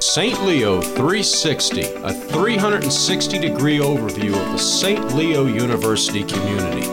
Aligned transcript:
St. 0.00 0.42
Leo 0.44 0.80
360, 0.80 1.82
a 1.82 2.12
360 2.12 3.38
degree 3.38 3.78
overview 3.78 4.30
of 4.30 4.52
the 4.52 4.58
St. 4.58 5.14
Leo 5.14 5.46
University 5.46 6.24
community. 6.24 6.86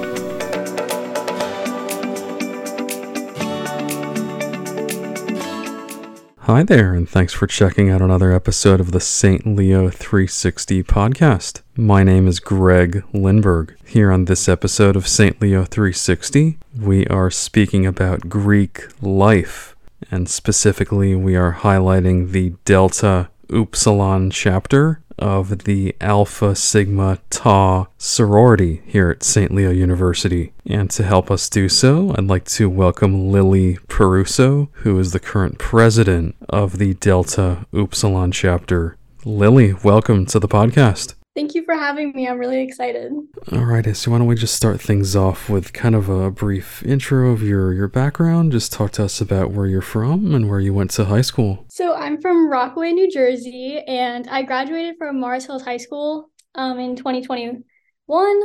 Hi 6.46 6.62
there, 6.62 6.94
and 6.94 7.10
thanks 7.10 7.33
for 7.33 7.47
checking 7.47 7.90
out 7.90 8.04
another 8.04 8.31
episode 8.31 8.79
of 8.79 8.92
the 8.92 9.00
St. 9.00 9.47
Leo 9.47 9.90
360 9.90 10.84
podcast. 10.84 11.63
My 11.76 12.04
name 12.04 12.28
is 12.28 12.40
Greg 12.40 13.04
Lindberg. 13.13 13.76
Here 13.84 14.12
on 14.12 14.26
this 14.26 14.47
episode 14.47 14.96
of 14.96 15.08
St. 15.08 15.42
Leo 15.42 15.66
360, 15.66 16.59
we 16.80 17.08
are 17.08 17.32
speaking 17.32 17.88
about 17.88 18.30
Greek 18.30 18.84
life, 19.02 19.74
and 20.12 20.30
specifically, 20.30 21.16
we 21.16 21.35
are 21.35 21.59
highlighting 21.62 22.31
the 22.31 22.53
Delta 22.66 23.30
Upsilon 23.49 24.31
chapter 24.31 25.02
of 25.17 25.63
the 25.63 25.95
Alpha 26.02 26.55
Sigma 26.55 27.20
Tau 27.30 27.88
sorority 27.98 28.81
here 28.86 29.09
at 29.09 29.23
St. 29.23 29.52
Leo 29.53 29.72
University. 29.72 30.53
And 30.66 30.89
to 30.91 31.03
help 31.03 31.31
us 31.31 31.50
do 31.50 31.70
so, 31.70 32.13
I'd 32.17 32.26
like 32.26 32.45
to 32.45 32.70
welcome 32.70 33.31
Lili 33.31 33.77
Perruso, 33.88 34.70
who 34.73 35.00
is 35.00 35.12
the 35.12 35.20
current 35.20 35.58
president 35.58 36.36
of 36.50 36.77
the 36.77 36.95
Delta 36.95 37.66
Upsilon 37.73 38.31
chapter. 38.31 38.98
Lili, 39.23 39.73
welcome 39.84 40.25
to 40.27 40.39
the 40.39 40.48
podcast. 40.48 41.16
Thank 41.35 41.53
you 41.53 41.66
for 41.66 41.75
having 41.75 42.13
me. 42.13 42.30
I'm 42.30 42.38
really 42.38 42.62
excited. 42.62 43.12
All 43.52 43.66
right, 43.66 43.95
so 43.95 44.12
why 44.12 44.20
don't 44.20 44.27
we 44.27 44.35
just 44.35 44.55
start 44.55 44.80
things 44.80 45.17
off 45.17 45.49
with 45.49 45.73
kind 45.73 45.94
of 45.94 46.08
a 46.08 46.31
brief 46.31 46.81
intro 46.84 47.31
of 47.31 47.44
your 47.44 47.73
your 47.73 47.89
background? 47.89 48.53
Just 48.53 48.71
talk 48.71 48.91
to 48.94 49.03
us 49.03 49.20
about 49.20 49.52
where 49.52 49.66
you're 49.66 49.81
from 49.81 50.34
and 50.34 50.49
where 50.49 50.61
you 50.61 50.73
went 50.73 50.91
to 50.91 51.03
high 51.03 51.21
school. 51.21 51.66
So 51.70 51.94
I'm 51.94 52.21
from 52.21 52.49
Rockaway, 52.49 52.94
New 52.94 53.11
Jersey, 53.11 53.84
and 53.85 54.27
I 54.30 54.44
graduated 54.44 54.95
from 54.97 55.19
Morris 55.19 55.45
Hills 55.45 55.64
High 55.64 55.75
School 55.75 56.30
um, 56.55 56.80
in 56.80 56.95
2021. 56.95 58.42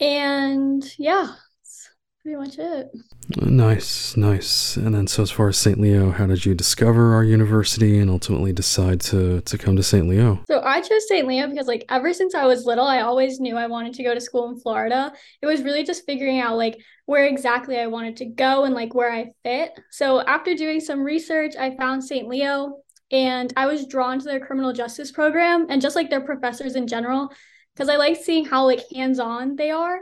And 0.00 0.94
yeah, 0.98 1.34
pretty 2.22 2.36
much 2.36 2.58
it. 2.58 2.90
Nice, 3.40 4.16
nice. 4.16 4.76
And 4.76 4.94
then, 4.94 5.06
so 5.06 5.22
as 5.22 5.30
far 5.30 5.48
as 5.48 5.56
St. 5.56 5.78
Leo, 5.78 6.10
how 6.10 6.26
did 6.26 6.44
you 6.44 6.54
discover 6.54 7.14
our 7.14 7.24
university 7.24 7.98
and 7.98 8.10
ultimately 8.10 8.52
decide 8.52 9.00
to 9.02 9.40
to 9.42 9.58
come 9.58 9.76
to 9.76 9.82
St. 9.82 10.08
Leo? 10.08 10.42
So 10.46 10.60
I 10.62 10.80
chose 10.80 11.08
St. 11.08 11.26
Leo 11.26 11.48
because, 11.48 11.66
like, 11.66 11.84
ever 11.88 12.12
since 12.12 12.34
I 12.34 12.46
was 12.46 12.64
little, 12.66 12.86
I 12.86 13.00
always 13.00 13.40
knew 13.40 13.56
I 13.56 13.66
wanted 13.66 13.94
to 13.94 14.02
go 14.02 14.14
to 14.14 14.20
school 14.20 14.48
in 14.50 14.58
Florida. 14.60 15.12
It 15.42 15.46
was 15.46 15.62
really 15.62 15.84
just 15.84 16.06
figuring 16.06 16.40
out 16.40 16.56
like 16.56 16.78
where 17.06 17.26
exactly 17.26 17.78
I 17.78 17.86
wanted 17.86 18.16
to 18.16 18.26
go 18.26 18.64
and 18.64 18.74
like 18.74 18.94
where 18.94 19.12
I 19.12 19.30
fit. 19.42 19.78
So 19.90 20.20
after 20.20 20.54
doing 20.54 20.80
some 20.80 21.02
research, 21.02 21.54
I 21.58 21.76
found 21.76 22.04
St. 22.04 22.28
Leo, 22.28 22.82
and 23.10 23.52
I 23.56 23.66
was 23.66 23.86
drawn 23.86 24.18
to 24.18 24.24
their 24.24 24.40
criminal 24.40 24.72
justice 24.72 25.10
program 25.10 25.66
and 25.70 25.80
just 25.80 25.96
like 25.96 26.10
their 26.10 26.20
professors 26.20 26.76
in 26.76 26.86
general 26.86 27.32
because 27.74 27.88
I 27.88 27.96
like 27.96 28.16
seeing 28.16 28.44
how 28.44 28.64
like 28.64 28.80
hands 28.94 29.18
on 29.18 29.56
they 29.56 29.70
are. 29.70 30.00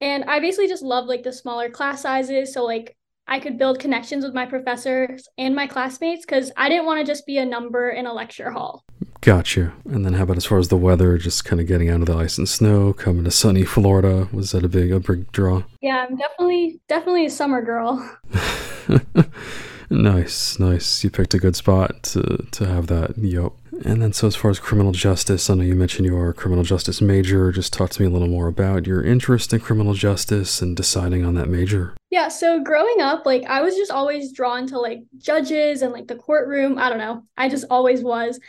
And 0.00 0.24
I 0.24 0.40
basically 0.40 0.68
just 0.68 0.82
love 0.82 1.06
like 1.06 1.22
the 1.22 1.32
smaller 1.32 1.70
class 1.70 2.02
sizes. 2.02 2.52
So 2.52 2.64
like 2.64 2.96
I 3.28 3.40
could 3.40 3.58
build 3.58 3.80
connections 3.80 4.24
with 4.24 4.34
my 4.34 4.46
professors 4.46 5.28
and 5.36 5.54
my 5.54 5.66
classmates 5.66 6.24
because 6.24 6.52
I 6.56 6.68
didn't 6.68 6.86
want 6.86 7.04
to 7.04 7.10
just 7.10 7.26
be 7.26 7.38
a 7.38 7.44
number 7.44 7.90
in 7.90 8.06
a 8.06 8.12
lecture 8.12 8.50
hall. 8.50 8.84
Gotcha. 9.20 9.72
And 9.86 10.04
then 10.04 10.14
how 10.14 10.22
about 10.22 10.36
as 10.36 10.44
far 10.44 10.58
as 10.58 10.68
the 10.68 10.76
weather, 10.76 11.18
just 11.18 11.44
kind 11.44 11.60
of 11.60 11.66
getting 11.66 11.88
out 11.90 12.00
of 12.00 12.06
the 12.06 12.16
ice 12.16 12.38
and 12.38 12.48
snow, 12.48 12.92
coming 12.92 13.24
to 13.24 13.30
sunny 13.30 13.64
Florida? 13.64 14.28
Was 14.32 14.52
that 14.52 14.64
a 14.64 14.68
big 14.68 14.92
a 14.92 15.00
big 15.00 15.32
draw? 15.32 15.64
Yeah, 15.80 16.06
I'm 16.08 16.16
definitely 16.16 16.80
definitely 16.88 17.26
a 17.26 17.30
summer 17.30 17.62
girl. 17.62 18.18
nice, 19.90 20.58
nice. 20.60 21.02
You 21.02 21.10
picked 21.10 21.34
a 21.34 21.38
good 21.38 21.56
spot 21.56 22.02
to 22.04 22.46
to 22.52 22.66
have 22.66 22.86
that. 22.88 23.18
Yep. 23.18 23.52
And 23.84 24.00
then, 24.00 24.12
so 24.12 24.26
as 24.26 24.36
far 24.36 24.50
as 24.50 24.58
criminal 24.58 24.92
justice, 24.92 25.50
I 25.50 25.54
know 25.54 25.62
you 25.62 25.74
mentioned 25.74 26.06
you 26.06 26.16
are 26.16 26.30
a 26.30 26.34
criminal 26.34 26.64
justice 26.64 27.00
major. 27.00 27.52
Just 27.52 27.72
talk 27.72 27.90
to 27.90 28.02
me 28.02 28.08
a 28.08 28.10
little 28.10 28.28
more 28.28 28.48
about 28.48 28.86
your 28.86 29.02
interest 29.02 29.52
in 29.52 29.60
criminal 29.60 29.94
justice 29.94 30.62
and 30.62 30.76
deciding 30.76 31.24
on 31.24 31.34
that 31.34 31.48
major. 31.48 31.94
Yeah, 32.10 32.28
so 32.28 32.62
growing 32.62 33.00
up, 33.00 33.26
like 33.26 33.44
I 33.44 33.60
was 33.62 33.74
just 33.74 33.90
always 33.90 34.32
drawn 34.32 34.66
to 34.68 34.78
like 34.78 35.00
judges 35.18 35.82
and 35.82 35.92
like 35.92 36.06
the 36.06 36.16
courtroom. 36.16 36.78
I 36.78 36.88
don't 36.88 36.98
know. 36.98 37.24
I 37.36 37.48
just 37.48 37.66
always 37.70 38.02
was. 38.02 38.40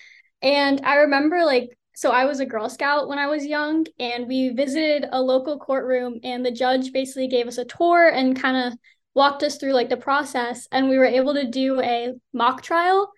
And 0.42 0.82
I 0.84 0.96
remember 0.96 1.44
like, 1.44 1.78
so 1.94 2.12
I 2.12 2.26
was 2.26 2.40
a 2.40 2.46
Girl 2.46 2.70
Scout 2.70 3.08
when 3.08 3.18
I 3.18 3.26
was 3.26 3.46
young, 3.46 3.86
and 4.00 4.28
we 4.28 4.50
visited 4.50 5.10
a 5.12 5.20
local 5.20 5.58
courtroom, 5.58 6.20
and 6.24 6.46
the 6.46 6.52
judge 6.52 6.94
basically 6.94 7.28
gave 7.28 7.48
us 7.48 7.58
a 7.58 7.66
tour 7.66 8.10
and 8.10 8.40
kind 8.40 8.72
of 8.72 8.80
walked 9.16 9.42
us 9.42 9.58
through 9.58 9.74
like 9.74 9.90
the 9.90 9.98
process. 9.98 10.68
And 10.72 10.90
we 10.90 10.98
were 10.98 11.06
able 11.06 11.34
to 11.34 11.50
do 11.50 11.82
a 11.82 12.14
mock 12.34 12.62
trial 12.62 13.12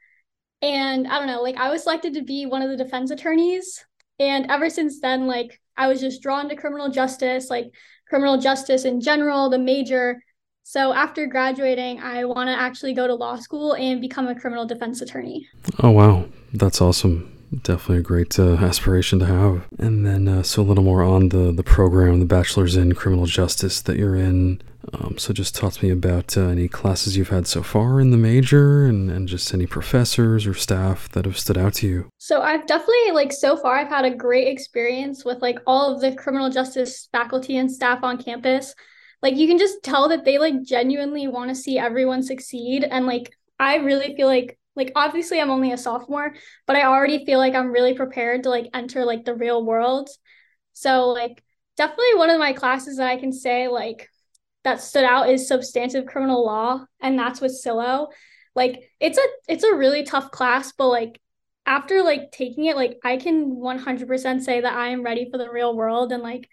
and 0.62 1.08
I 1.08 1.18
don't 1.20 1.28
know, 1.28 1.42
like 1.42 1.58
I 1.58 1.70
was 1.70 1.84
selected 1.84 2.14
to 2.16 2.22
be 2.22 2.46
one 2.46 2.62
of 2.62 2.70
the 2.70 2.84
defense 2.84 3.12
attorneys. 3.12 3.84
And 4.20 4.50
ever 4.50 4.70
since 4.70 5.00
then, 5.00 5.28
like 5.28 5.60
I 5.78 5.88
was 5.88 6.02
just 6.02 6.22
drawn 6.22 6.50
to 6.50 6.56
criminal 6.56 6.90
justice, 6.90 7.50
like 7.50 7.72
criminal 8.08 8.38
justice 8.38 8.84
in 8.86 9.00
general, 9.00 9.50
the 9.50 9.60
major. 9.60 10.22
So 10.64 10.94
after 10.94 11.26
graduating, 11.26 12.00
I 12.00 12.26
want 12.26 12.48
to 12.48 12.54
actually 12.54 12.94
go 12.94 13.08
to 13.08 13.16
law 13.16 13.38
school 13.38 13.74
and 13.74 14.02
become 14.02 14.28
a 14.28 14.40
criminal 14.40 14.66
defense 14.66 15.02
attorney. 15.02 15.48
Oh, 15.80 15.92
wow. 15.92 16.26
That's 16.54 16.82
awesome. 16.82 17.36
Definitely 17.64 17.98
a 17.98 18.02
great 18.02 18.38
uh, 18.38 18.54
aspiration 18.56 19.20
to 19.20 19.26
have. 19.26 19.68
And 19.80 20.06
then, 20.06 20.28
uh, 20.28 20.44
so 20.44 20.62
a 20.62 20.64
little 20.64 20.84
more 20.84 21.02
on 21.02 21.30
the, 21.30 21.52
the 21.52 21.64
program, 21.64 22.20
the 22.20 22.26
bachelor's 22.26 22.76
in 22.76 22.94
criminal 22.94 23.26
justice 23.26 23.82
that 23.82 23.98
you're 23.98 24.16
in. 24.16 24.62
Um, 24.94 25.18
so 25.18 25.34
just 25.34 25.56
talk 25.56 25.74
to 25.74 25.86
me 25.86 25.92
about 25.92 26.38
uh, 26.38 26.48
any 26.48 26.68
classes 26.68 27.16
you've 27.16 27.30
had 27.30 27.48
so 27.48 27.62
far 27.62 28.00
in 28.00 28.12
the 28.12 28.18
major 28.18 28.86
and, 28.86 29.10
and 29.12 29.28
just 29.28 29.54
any 29.54 29.66
professors 29.66 30.48
or 30.48 30.54
staff 30.54 31.10
that 31.10 31.26
have 31.26 31.38
stood 31.38 31.58
out 31.58 31.74
to 31.76 31.88
you. 31.88 32.10
So 32.18 32.42
I've 32.42 32.66
definitely 32.66 33.12
like 33.14 33.32
so 33.32 33.56
far 33.56 33.76
I've 33.76 33.90
had 33.90 34.06
a 34.06 34.16
great 34.16 34.48
experience 34.48 35.24
with 35.24 35.42
like 35.42 35.60
all 35.68 35.94
of 35.94 36.02
the 36.02 36.16
criminal 36.16 36.50
justice 36.50 37.08
faculty 37.12 37.58
and 37.58 37.72
staff 37.72 38.04
on 38.04 38.22
campus. 38.22 38.74
Like 39.22 39.36
you 39.36 39.48
can 39.48 39.58
just 39.58 39.84
tell 39.84 40.10
that 40.10 40.26
they 40.26 40.38
like 40.38 40.64
genuinely 40.64 41.28
want 41.28 41.50
to 41.50 41.56
see 41.56 41.78
everyone 41.78 42.24
succeed 42.24 42.84
and 42.84 43.06
like 43.06 43.32
I 43.60 43.78
really 43.78 44.16
feel 44.16 44.28
like 44.28 44.58
like 44.76 44.94
obviously 44.96 45.42
I'm 45.42 45.50
only 45.50 45.74
a 45.74 45.78
sophomore, 45.78 46.34
but 46.66 46.78
I 46.78 46.84
already 46.84 47.26
feel 47.26 47.38
like 47.38 47.54
I'm 47.54 47.72
really 47.72 47.94
prepared 47.94 48.44
to 48.44 48.50
like 48.50 48.70
enter 48.74 49.04
like 49.04 49.26
the 49.26 49.36
real 49.36 49.64
world. 49.66 50.10
So 50.74 51.08
like 51.10 51.44
definitely 51.76 52.16
one 52.16 52.30
of 52.30 52.40
my 52.40 52.54
classes 52.54 52.98
that 52.98 53.10
I 53.10 53.18
can 53.18 53.34
say 53.34 53.68
like 53.68 54.10
that 54.70 54.82
stood 54.82 55.04
out 55.04 55.30
is 55.30 55.48
substantive 55.48 56.06
criminal 56.06 56.46
law, 56.46 56.86
and 57.02 57.18
that's 57.18 57.42
with 57.42 57.56
Silo. 57.56 58.10
Like 58.56 58.92
it's 59.00 59.18
a 59.18 59.26
it's 59.48 59.64
a 59.64 59.74
really 59.74 60.04
tough 60.04 60.32
class, 60.32 60.72
but 60.72 60.90
like 60.90 61.20
after 61.66 62.04
like 62.04 62.32
taking 62.32 62.66
it, 62.66 62.76
like 62.76 63.00
I 63.04 63.18
can 63.18 63.56
100% 63.56 64.42
say 64.42 64.62
that 64.62 64.74
I 64.74 64.90
am 64.90 65.04
ready 65.04 65.30
for 65.30 65.38
the 65.38 65.50
real 65.50 65.76
world, 65.76 66.12
and 66.12 66.22
like 66.22 66.48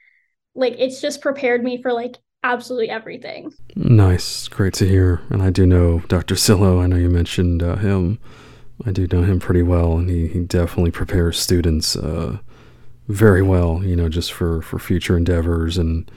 like 0.54 0.76
it's 0.78 1.00
just 1.00 1.20
prepared 1.20 1.62
me 1.62 1.82
for 1.82 1.92
like 1.92 2.16
absolutely 2.42 2.88
everything. 2.88 3.52
Nice, 3.74 4.48
great 4.48 4.74
to 4.74 4.88
hear. 4.88 5.20
And 5.30 5.42
I 5.42 5.50
do 5.50 5.66
know 5.66 6.00
Dr. 6.08 6.36
Silo. 6.36 6.80
I 6.80 6.86
know 6.86 6.96
you 6.96 7.10
mentioned 7.10 7.62
uh, 7.62 7.76
him. 7.76 8.18
I 8.84 8.92
do 8.92 9.06
know 9.06 9.22
him 9.22 9.40
pretty 9.40 9.62
well, 9.62 9.96
and 9.98 10.08
he, 10.08 10.28
he 10.28 10.40
definitely 10.40 10.90
prepares 10.90 11.38
students 11.38 11.96
uh, 11.96 12.38
very 13.08 13.42
well. 13.42 13.82
You 13.84 13.96
know, 13.96 14.08
just 14.08 14.32
for 14.32 14.62
for 14.62 14.78
future 14.78 15.16
endeavors 15.16 15.76
and 15.76 16.10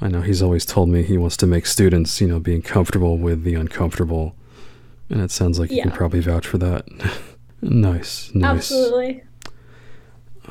I 0.00 0.08
know 0.08 0.20
he's 0.20 0.42
always 0.42 0.66
told 0.66 0.88
me 0.88 1.02
he 1.02 1.16
wants 1.16 1.36
to 1.38 1.46
make 1.46 1.66
students, 1.66 2.20
you 2.20 2.28
know, 2.28 2.38
being 2.38 2.62
comfortable 2.62 3.16
with 3.16 3.44
the 3.44 3.54
uncomfortable. 3.54 4.34
And 5.08 5.20
it 5.20 5.30
sounds 5.30 5.58
like 5.58 5.70
you 5.70 5.82
can 5.82 5.92
probably 5.92 6.20
vouch 6.20 6.46
for 6.46 6.58
that. 6.58 6.86
nice, 7.62 8.34
nice. 8.34 8.56
Absolutely. 8.56 9.22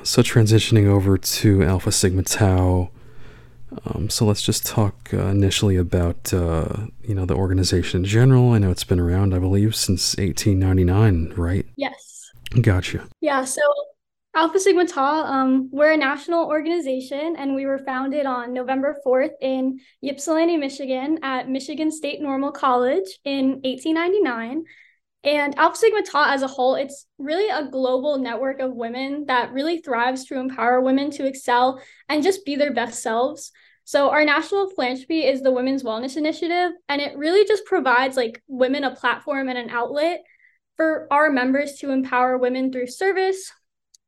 So 0.04 0.22
transitioning 0.22 0.88
over 0.88 1.18
to 1.18 1.64
Alpha 1.64 1.92
Sigma 1.92 2.24
Tau. 2.24 2.90
Um, 3.86 4.10
so 4.10 4.26
let's 4.26 4.42
just 4.42 4.66
talk 4.66 5.10
uh, 5.14 5.26
initially 5.26 5.76
about 5.76 6.34
uh, 6.34 6.88
you 7.04 7.14
know 7.14 7.26
the 7.26 7.36
organization 7.36 8.02
in 8.02 8.06
general. 8.06 8.54
I 8.54 8.60
know 8.60 8.72
it's 8.72 8.84
been 8.84 9.00
around, 9.00 9.34
I 9.34 9.40
believe, 9.40 9.76
since 9.76 10.16
1899, 10.18 11.34
right? 11.36 11.66
Yes. 11.76 12.32
Gotcha. 12.62 13.08
Yeah. 13.22 13.44
So 13.44 13.62
Alpha 14.36 14.60
Sigma 14.60 14.86
Tau, 14.86 15.24
um, 15.24 15.70
we're 15.72 15.94
a 15.94 15.98
national 15.98 16.48
organization 16.48 17.38
and 17.38 17.56
we 17.56 17.66
were 17.66 17.78
founded 17.78 18.26
on 18.26 18.54
November 18.54 18.98
4th 19.08 19.32
in 19.40 19.80
Ypsilanti, 20.04 20.58
Michigan 20.58 21.20
at 21.24 21.48
Michigan 21.48 21.90
State 21.90 22.22
Normal 22.22 22.52
College 22.52 23.08
in 23.24 23.62
1899. 23.64 24.66
And 25.24 25.58
Alpha 25.58 25.78
Sigma 25.78 26.02
Tau 26.04 26.26
as 26.26 26.42
a 26.42 26.48
whole, 26.48 26.76
it's 26.76 27.08
really 27.18 27.48
a 27.50 27.70
global 27.72 28.18
network 28.18 28.60
of 28.60 28.76
women 28.76 29.24
that 29.28 29.54
really 29.54 29.78
thrives 29.78 30.26
to 30.26 30.38
empower 30.38 30.82
women 30.82 31.12
to 31.12 31.26
excel 31.26 31.82
and 32.10 32.22
just 32.22 32.44
be 32.44 32.58
their 32.58 32.74
best 32.74 33.02
selves. 33.02 33.54
So 33.86 34.10
our 34.10 34.26
national 34.26 34.70
philanthropy 34.72 35.24
is 35.24 35.44
the 35.44 35.54
Women's 35.54 35.84
Wellness 35.84 36.18
Initiative, 36.18 36.72
and 36.90 37.00
it 37.00 37.18
really 37.18 37.48
just 37.48 37.64
provides 37.64 38.18
like 38.18 38.44
women 38.50 38.84
a 38.84 38.94
platform 38.94 39.48
and 39.48 39.58
an 39.58 39.70
outlet 39.70 40.26
for 40.76 41.08
our 41.10 41.30
members 41.30 41.76
to 41.76 41.92
empower 41.92 42.38
women 42.38 42.74
through 42.74 42.88
service, 42.88 43.50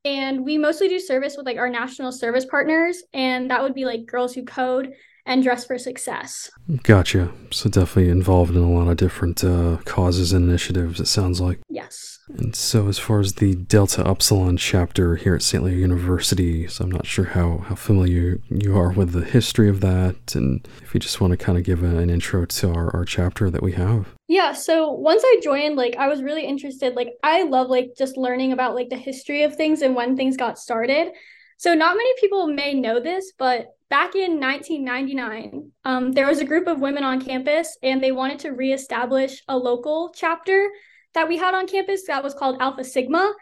and 0.05 0.43
we 0.45 0.57
mostly 0.57 0.87
do 0.87 0.99
service 0.99 1.35
with 1.35 1.45
like 1.45 1.57
our 1.57 1.69
national 1.69 2.11
service 2.11 2.45
partners 2.45 3.03
and 3.13 3.51
that 3.51 3.61
would 3.61 3.73
be 3.73 3.85
like 3.85 4.05
girls 4.05 4.33
who 4.33 4.43
code 4.45 4.93
and 5.27 5.43
dress 5.43 5.65
for 5.65 5.77
success 5.77 6.49
gotcha 6.83 7.31
so 7.51 7.69
definitely 7.69 8.09
involved 8.09 8.55
in 8.55 8.63
a 8.63 8.71
lot 8.71 8.87
of 8.89 8.97
different 8.97 9.43
uh, 9.43 9.77
causes 9.85 10.33
and 10.33 10.49
initiatives 10.49 10.99
it 10.99 11.07
sounds 11.07 11.39
like 11.39 11.59
yes 11.69 12.17
And 12.29 12.55
so, 12.55 12.89
as 12.89 12.99
far 12.99 13.21
as 13.21 13.33
the 13.35 13.55
Delta 13.55 14.03
Upsilon 14.03 14.57
chapter 14.57 15.15
here 15.15 15.33
at 15.35 15.41
St. 15.41 15.63
Leo 15.63 15.75
University, 15.75 16.67
so 16.67 16.83
I'm 16.83 16.91
not 16.91 17.05
sure 17.05 17.23
how, 17.23 17.59
how 17.59 17.75
familiar 17.75 18.39
you 18.49 18.77
are 18.77 18.91
with 18.91 19.13
the 19.13 19.23
history 19.23 19.69
of 19.69 19.79
that, 19.79 20.35
and 20.35 20.67
if 20.81 20.93
you 20.93 20.99
just 20.99 21.21
want 21.21 21.31
to 21.31 21.37
kind 21.37 21.57
of 21.57 21.63
give 21.63 21.83
an 21.83 22.09
intro 22.09 22.45
to 22.45 22.73
our, 22.73 22.93
our 22.93 23.05
chapter 23.05 23.49
that 23.49 23.63
we 23.63 23.71
have. 23.73 24.13
Yeah, 24.27 24.51
so 24.51 24.91
once 24.91 25.23
I 25.25 25.39
joined, 25.41 25.77
like 25.77 25.95
I 25.95 26.09
was 26.09 26.21
really 26.21 26.45
interested. 26.45 26.95
Like 26.95 27.13
I 27.23 27.43
love 27.43 27.69
like 27.69 27.91
just 27.97 28.17
learning 28.17 28.51
about 28.51 28.75
like 28.75 28.89
the 28.89 28.97
history 28.97 29.43
of 29.43 29.55
things 29.55 29.81
and 29.81 29.95
when 29.95 30.17
things 30.17 30.35
got 30.35 30.59
started. 30.59 31.13
So 31.57 31.73
not 31.73 31.95
many 31.95 32.13
people 32.19 32.47
may 32.47 32.73
know 32.73 32.99
this, 32.99 33.31
but 33.37 33.76
back 33.89 34.15
in 34.15 34.39
1999, 34.39 35.71
um, 35.85 36.11
there 36.11 36.27
was 36.27 36.39
a 36.39 36.45
group 36.45 36.67
of 36.67 36.79
women 36.79 37.03
on 37.03 37.21
campus, 37.21 37.77
and 37.81 38.01
they 38.01 38.11
wanted 38.11 38.39
to 38.39 38.49
reestablish 38.49 39.43
a 39.47 39.57
local 39.57 40.11
chapter 40.15 40.69
that 41.13 41.27
we 41.27 41.37
had 41.37 41.53
on 41.53 41.67
campus 41.67 42.05
that 42.07 42.23
was 42.23 42.33
called 42.33 42.61
Alpha 42.61 42.83
Sigma. 42.83 43.33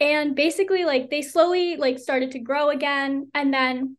And 0.00 0.34
basically, 0.34 0.84
like 0.84 1.10
they 1.10 1.22
slowly 1.22 1.76
like 1.76 1.98
started 1.98 2.32
to 2.32 2.38
grow 2.38 2.70
again, 2.70 3.30
and 3.34 3.52
then 3.52 3.96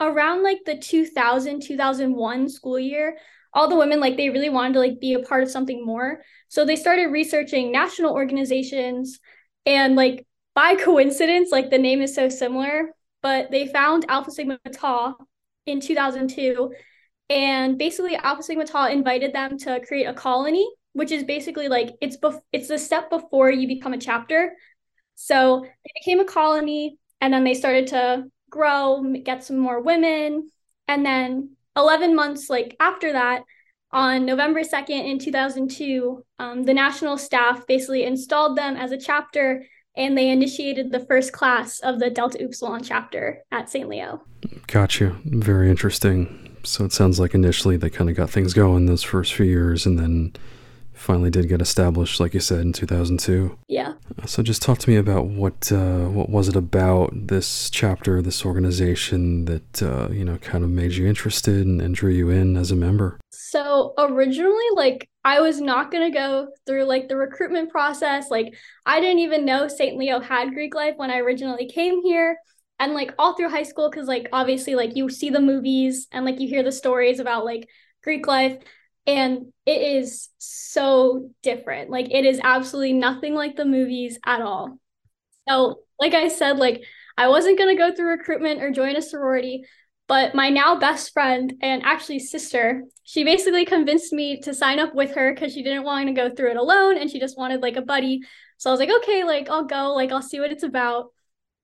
around 0.00 0.42
like 0.42 0.60
the 0.64 0.76
2000 0.76 1.60
2001 1.60 2.48
school 2.48 2.78
year 2.78 3.18
all 3.52 3.68
the 3.68 3.76
women 3.76 4.00
like 4.00 4.16
they 4.16 4.30
really 4.30 4.48
wanted 4.48 4.72
to 4.72 4.78
like 4.78 5.00
be 5.00 5.12
a 5.12 5.18
part 5.20 5.42
of 5.42 5.50
something 5.50 5.84
more 5.84 6.22
so 6.48 6.64
they 6.64 6.76
started 6.76 7.06
researching 7.06 7.70
national 7.70 8.14
organizations 8.14 9.20
and 9.66 9.96
like 9.96 10.26
by 10.54 10.74
coincidence 10.74 11.50
like 11.52 11.70
the 11.70 11.78
name 11.78 12.00
is 12.00 12.14
so 12.14 12.28
similar 12.28 12.90
but 13.22 13.50
they 13.50 13.66
found 13.66 14.06
Alpha 14.08 14.30
Sigma 14.30 14.58
Tau 14.72 15.16
in 15.66 15.80
2002. 15.80 16.72
And 17.28 17.78
basically, 17.78 18.16
Alpha 18.16 18.42
Sigma 18.42 18.66
Tau 18.66 18.88
invited 18.88 19.32
them 19.32 19.58
to 19.58 19.80
create 19.86 20.06
a 20.06 20.14
colony, 20.14 20.68
which 20.92 21.12
is 21.12 21.24
basically 21.24 21.68
like 21.68 21.90
it's 22.00 22.16
bef- 22.16 22.42
it's 22.52 22.68
the 22.68 22.78
step 22.78 23.10
before 23.10 23.50
you 23.50 23.68
become 23.68 23.92
a 23.92 23.98
chapter. 23.98 24.56
So 25.14 25.60
they 25.62 25.90
became 26.00 26.20
a 26.20 26.24
colony, 26.24 26.98
and 27.20 27.32
then 27.32 27.44
they 27.44 27.54
started 27.54 27.88
to 27.88 28.24
grow, 28.48 29.14
get 29.22 29.44
some 29.44 29.58
more 29.58 29.80
women, 29.80 30.50
and 30.88 31.06
then 31.06 31.56
11 31.76 32.14
months 32.16 32.50
like 32.50 32.76
after 32.80 33.12
that, 33.12 33.44
on 33.92 34.24
November 34.24 34.62
2nd 34.62 35.04
in 35.04 35.18
2002, 35.18 36.24
um, 36.38 36.62
the 36.64 36.74
national 36.74 37.18
staff 37.18 37.66
basically 37.66 38.04
installed 38.04 38.56
them 38.56 38.76
as 38.76 38.92
a 38.92 38.98
chapter 38.98 39.64
and 40.00 40.16
they 40.16 40.30
initiated 40.30 40.90
the 40.90 41.00
first 41.00 41.32
class 41.32 41.78
of 41.80 41.98
the 41.98 42.08
Delta 42.08 42.42
Upsilon 42.42 42.82
chapter 42.82 43.42
at 43.52 43.68
St. 43.68 43.86
Leo. 43.86 44.22
Gotcha. 44.66 45.14
Very 45.26 45.68
interesting. 45.68 46.56
So 46.62 46.86
it 46.86 46.92
sounds 46.92 47.20
like 47.20 47.34
initially 47.34 47.76
they 47.76 47.90
kind 47.90 48.08
of 48.08 48.16
got 48.16 48.30
things 48.30 48.54
going 48.54 48.86
those 48.86 49.02
first 49.02 49.34
few 49.34 49.44
years 49.44 49.84
and 49.84 49.98
then 49.98 50.32
finally 50.94 51.30
did 51.30 51.48
get 51.48 51.60
established, 51.60 52.18
like 52.18 52.32
you 52.32 52.40
said, 52.40 52.60
in 52.60 52.72
2002. 52.72 53.58
Yeah. 53.68 53.92
So 54.24 54.42
just 54.42 54.62
talk 54.62 54.78
to 54.78 54.88
me 54.88 54.96
about 54.96 55.26
what 55.26 55.70
uh, 55.70 56.06
what 56.06 56.30
was 56.30 56.48
it 56.48 56.56
about 56.56 57.10
this 57.12 57.68
chapter, 57.68 58.22
this 58.22 58.44
organization 58.44 59.44
that 59.44 59.82
uh, 59.82 60.08
you 60.10 60.24
know 60.24 60.38
kind 60.38 60.64
of 60.64 60.70
made 60.70 60.92
you 60.92 61.06
interested 61.06 61.66
and, 61.66 61.80
and 61.80 61.94
drew 61.94 62.10
you 62.10 62.30
in 62.30 62.56
as 62.56 62.70
a 62.70 62.76
member. 62.76 63.18
So 63.50 63.94
originally, 63.98 64.64
like 64.74 65.08
I 65.24 65.40
was 65.40 65.60
not 65.60 65.90
gonna 65.90 66.10
go 66.10 66.48
through 66.66 66.84
like 66.84 67.08
the 67.08 67.16
recruitment 67.16 67.70
process. 67.70 68.30
Like 68.30 68.54
I 68.86 69.00
didn't 69.00 69.20
even 69.20 69.44
know 69.44 69.68
St. 69.68 69.96
Leo 69.96 70.20
had 70.20 70.54
Greek 70.54 70.74
life 70.74 70.94
when 70.96 71.10
I 71.10 71.18
originally 71.18 71.68
came 71.68 72.02
here. 72.02 72.38
And 72.78 72.94
like 72.94 73.12
all 73.18 73.34
through 73.34 73.50
high 73.50 73.64
school, 73.64 73.90
because 73.90 74.08
like 74.08 74.28
obviously 74.32 74.74
like 74.74 74.96
you 74.96 75.10
see 75.10 75.30
the 75.30 75.40
movies 75.40 76.06
and 76.12 76.24
like 76.24 76.40
you 76.40 76.48
hear 76.48 76.62
the 76.62 76.72
stories 76.72 77.20
about 77.20 77.44
like 77.44 77.68
Greek 78.02 78.26
life 78.26 78.56
and 79.06 79.52
it 79.66 79.82
is 79.82 80.28
so 80.38 81.30
different. 81.42 81.90
Like 81.90 82.10
it 82.10 82.24
is 82.24 82.40
absolutely 82.42 82.92
nothing 82.92 83.34
like 83.34 83.56
the 83.56 83.64
movies 83.64 84.18
at 84.24 84.40
all. 84.40 84.78
So, 85.48 85.80
like 85.98 86.14
I 86.14 86.28
said, 86.28 86.58
like 86.58 86.82
I 87.16 87.28
wasn't 87.28 87.58
going 87.58 87.76
to 87.76 87.82
go 87.82 87.94
through 87.94 88.10
recruitment 88.10 88.62
or 88.62 88.70
join 88.70 88.96
a 88.96 89.02
sorority, 89.02 89.64
but 90.10 90.34
my 90.34 90.50
now 90.50 90.74
best 90.74 91.12
friend 91.12 91.54
and 91.62 91.84
actually 91.84 92.18
sister, 92.18 92.82
she 93.04 93.22
basically 93.22 93.64
convinced 93.64 94.12
me 94.12 94.40
to 94.40 94.52
sign 94.52 94.80
up 94.80 94.92
with 94.92 95.14
her 95.14 95.36
cuz 95.36 95.54
she 95.54 95.62
didn't 95.62 95.84
want 95.84 96.08
to 96.08 96.12
go 96.12 96.28
through 96.28 96.50
it 96.50 96.56
alone 96.56 96.98
and 96.98 97.08
she 97.08 97.20
just 97.20 97.38
wanted 97.38 97.62
like 97.62 97.76
a 97.76 97.82
buddy. 97.82 98.20
So 98.58 98.70
I 98.70 98.72
was 98.72 98.80
like, 98.80 98.90
"Okay, 98.90 99.22
like 99.22 99.48
I'll 99.48 99.66
go, 99.66 99.94
like 99.94 100.10
I'll 100.10 100.20
see 100.20 100.40
what 100.40 100.50
it's 100.50 100.64
about." 100.64 101.12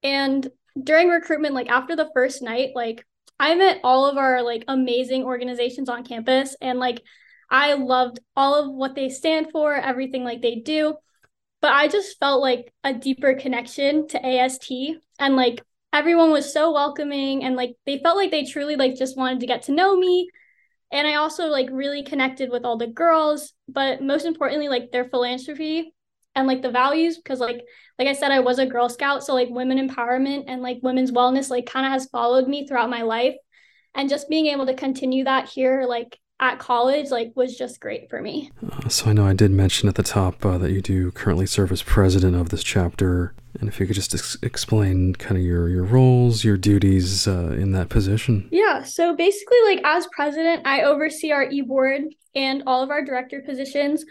And 0.04 0.48
during 0.80 1.08
recruitment 1.08 1.54
like 1.56 1.68
after 1.68 1.96
the 1.96 2.08
first 2.14 2.40
night, 2.40 2.70
like 2.76 3.04
I 3.40 3.56
met 3.56 3.80
all 3.82 4.06
of 4.06 4.16
our 4.16 4.42
like 4.42 4.64
amazing 4.68 5.24
organizations 5.24 5.88
on 5.88 6.04
campus 6.04 6.54
and 6.60 6.78
like 6.78 7.02
I 7.50 7.74
loved 7.74 8.20
all 8.36 8.54
of 8.54 8.72
what 8.72 8.94
they 8.94 9.08
stand 9.08 9.50
for, 9.50 9.74
everything 9.74 10.22
like 10.22 10.40
they 10.40 10.54
do. 10.54 10.94
But 11.60 11.72
I 11.72 11.88
just 11.88 12.20
felt 12.20 12.42
like 12.42 12.72
a 12.84 12.94
deeper 12.94 13.34
connection 13.34 14.06
to 14.08 14.24
AST 14.24 14.70
and 15.18 15.34
like 15.34 15.64
everyone 15.92 16.30
was 16.30 16.52
so 16.52 16.72
welcoming 16.72 17.44
and 17.44 17.56
like 17.56 17.76
they 17.86 17.98
felt 17.98 18.16
like 18.16 18.30
they 18.30 18.44
truly 18.44 18.76
like 18.76 18.96
just 18.96 19.16
wanted 19.16 19.40
to 19.40 19.46
get 19.46 19.62
to 19.62 19.72
know 19.72 19.96
me. 19.96 20.28
And 20.92 21.06
I 21.06 21.14
also 21.14 21.46
like 21.46 21.68
really 21.72 22.02
connected 22.02 22.50
with 22.50 22.64
all 22.64 22.76
the 22.76 22.86
girls, 22.86 23.52
but 23.68 24.02
most 24.02 24.24
importantly 24.24 24.68
like 24.68 24.92
their 24.92 25.04
philanthropy 25.04 25.92
and 26.36 26.46
like 26.46 26.62
the 26.62 26.70
values 26.70 27.16
because 27.16 27.40
like 27.40 27.64
like 27.98 28.06
I 28.06 28.12
said 28.12 28.30
I 28.30 28.40
was 28.40 28.58
a 28.58 28.66
girl 28.66 28.88
scout 28.88 29.24
so 29.24 29.34
like 29.34 29.48
women 29.50 29.78
empowerment 29.88 30.44
and 30.46 30.62
like 30.62 30.78
women's 30.82 31.10
wellness 31.10 31.50
like 31.50 31.66
kind 31.66 31.86
of 31.86 31.92
has 31.92 32.06
followed 32.06 32.46
me 32.46 32.66
throughout 32.66 32.90
my 32.90 33.02
life 33.02 33.34
and 33.94 34.10
just 34.10 34.28
being 34.28 34.46
able 34.46 34.66
to 34.66 34.74
continue 34.74 35.24
that 35.24 35.48
here 35.48 35.86
like 35.88 36.18
at 36.38 36.58
college 36.58 37.10
like 37.10 37.32
was 37.34 37.56
just 37.56 37.80
great 37.80 38.10
for 38.10 38.20
me. 38.20 38.50
Uh, 38.70 38.88
so 38.88 39.10
I 39.10 39.12
know 39.12 39.26
I 39.26 39.32
did 39.32 39.50
mention 39.50 39.88
at 39.88 39.94
the 39.94 40.02
top 40.02 40.44
uh, 40.44 40.58
that 40.58 40.70
you 40.70 40.82
do 40.82 41.10
currently 41.12 41.46
serve 41.46 41.72
as 41.72 41.82
president 41.82 42.36
of 42.36 42.50
this 42.50 42.62
chapter, 42.62 43.34
and 43.58 43.68
if 43.68 43.80
you 43.80 43.86
could 43.86 43.94
just 43.94 44.14
ex- 44.14 44.36
explain 44.42 45.14
kind 45.14 45.38
of 45.38 45.44
your 45.44 45.68
your 45.68 45.84
roles, 45.84 46.44
your 46.44 46.56
duties 46.56 47.26
uh, 47.26 47.56
in 47.58 47.72
that 47.72 47.88
position. 47.88 48.48
Yeah, 48.50 48.82
so 48.82 49.16
basically 49.16 49.58
like 49.64 49.80
as 49.84 50.06
president, 50.12 50.66
I 50.66 50.82
oversee 50.82 51.32
our 51.32 51.44
e-board 51.44 52.02
and 52.34 52.62
all 52.66 52.82
of 52.82 52.90
our 52.90 53.02
director 53.04 53.40
positions. 53.40 54.04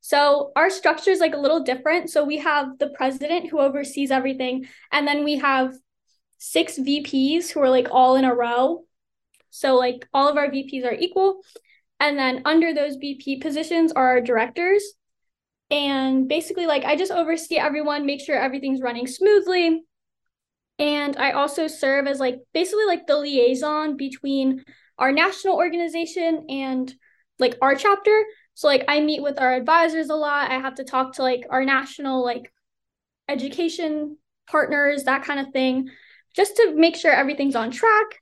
So 0.00 0.52
our 0.56 0.70
structure 0.70 1.10
is 1.10 1.20
like 1.20 1.34
a 1.34 1.38
little 1.38 1.62
different. 1.62 2.10
So 2.10 2.24
we 2.24 2.38
have 2.38 2.78
the 2.78 2.88
president 2.90 3.50
who 3.50 3.58
oversees 3.58 4.10
everything, 4.10 4.66
and 4.92 5.06
then 5.06 5.24
we 5.24 5.38
have 5.38 5.74
six 6.38 6.78
VPs 6.78 7.50
who 7.50 7.60
are 7.60 7.70
like 7.70 7.88
all 7.90 8.14
in 8.16 8.24
a 8.24 8.34
row. 8.34 8.84
So 9.50 9.76
like 9.76 10.08
all 10.14 10.28
of 10.28 10.36
our 10.36 10.48
VPs 10.48 10.84
are 10.84 10.94
equal. 10.94 11.40
And 12.02 12.18
then 12.18 12.42
under 12.44 12.74
those 12.74 12.96
VP 12.96 13.38
positions 13.38 13.92
are 13.92 14.08
our 14.08 14.20
directors. 14.20 14.82
And 15.70 16.28
basically, 16.28 16.66
like, 16.66 16.84
I 16.84 16.96
just 16.96 17.12
oversee 17.12 17.58
everyone, 17.58 18.06
make 18.06 18.20
sure 18.20 18.36
everything's 18.36 18.82
running 18.82 19.06
smoothly. 19.06 19.84
And 20.80 21.16
I 21.16 21.30
also 21.30 21.68
serve 21.68 22.08
as, 22.08 22.18
like, 22.18 22.40
basically, 22.52 22.86
like, 22.86 23.06
the 23.06 23.16
liaison 23.16 23.96
between 23.96 24.64
our 24.98 25.12
national 25.12 25.54
organization 25.54 26.46
and, 26.48 26.92
like, 27.38 27.56
our 27.62 27.76
chapter. 27.76 28.24
So, 28.54 28.66
like, 28.66 28.84
I 28.88 28.98
meet 28.98 29.22
with 29.22 29.40
our 29.40 29.54
advisors 29.54 30.10
a 30.10 30.16
lot. 30.16 30.50
I 30.50 30.58
have 30.58 30.74
to 30.74 30.84
talk 30.84 31.14
to, 31.14 31.22
like, 31.22 31.44
our 31.50 31.64
national, 31.64 32.24
like, 32.24 32.52
education 33.28 34.18
partners, 34.50 35.04
that 35.04 35.22
kind 35.22 35.38
of 35.38 35.52
thing, 35.52 35.88
just 36.34 36.56
to 36.56 36.74
make 36.74 36.96
sure 36.96 37.12
everything's 37.12 37.54
on 37.54 37.70
track. 37.70 38.18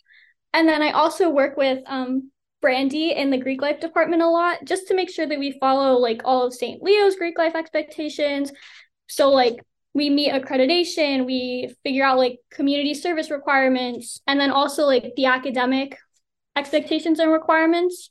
And 0.52 0.68
then 0.68 0.82
I 0.82 0.90
also 0.90 1.30
work 1.30 1.56
with 1.56 1.82
um, 1.86 2.30
Brandy 2.60 3.12
in 3.12 3.30
the 3.30 3.38
Greek 3.38 3.62
life 3.62 3.80
department 3.80 4.22
a 4.22 4.28
lot 4.28 4.64
just 4.64 4.88
to 4.88 4.94
make 4.94 5.10
sure 5.10 5.26
that 5.26 5.38
we 5.38 5.58
follow 5.58 5.98
like 5.98 6.22
all 6.24 6.46
of 6.46 6.54
St. 6.54 6.82
Leo's 6.82 7.16
Greek 7.16 7.38
life 7.38 7.54
expectations. 7.54 8.52
So 9.08 9.30
like 9.30 9.64
we 9.94 10.10
meet 10.10 10.32
accreditation, 10.32 11.26
we 11.26 11.74
figure 11.82 12.04
out 12.04 12.18
like 12.18 12.38
community 12.50 12.94
service 12.94 13.30
requirements, 13.30 14.20
and 14.26 14.38
then 14.38 14.50
also 14.50 14.84
like 14.84 15.12
the 15.16 15.26
academic 15.26 15.96
expectations 16.54 17.18
and 17.18 17.32
requirements. 17.32 18.10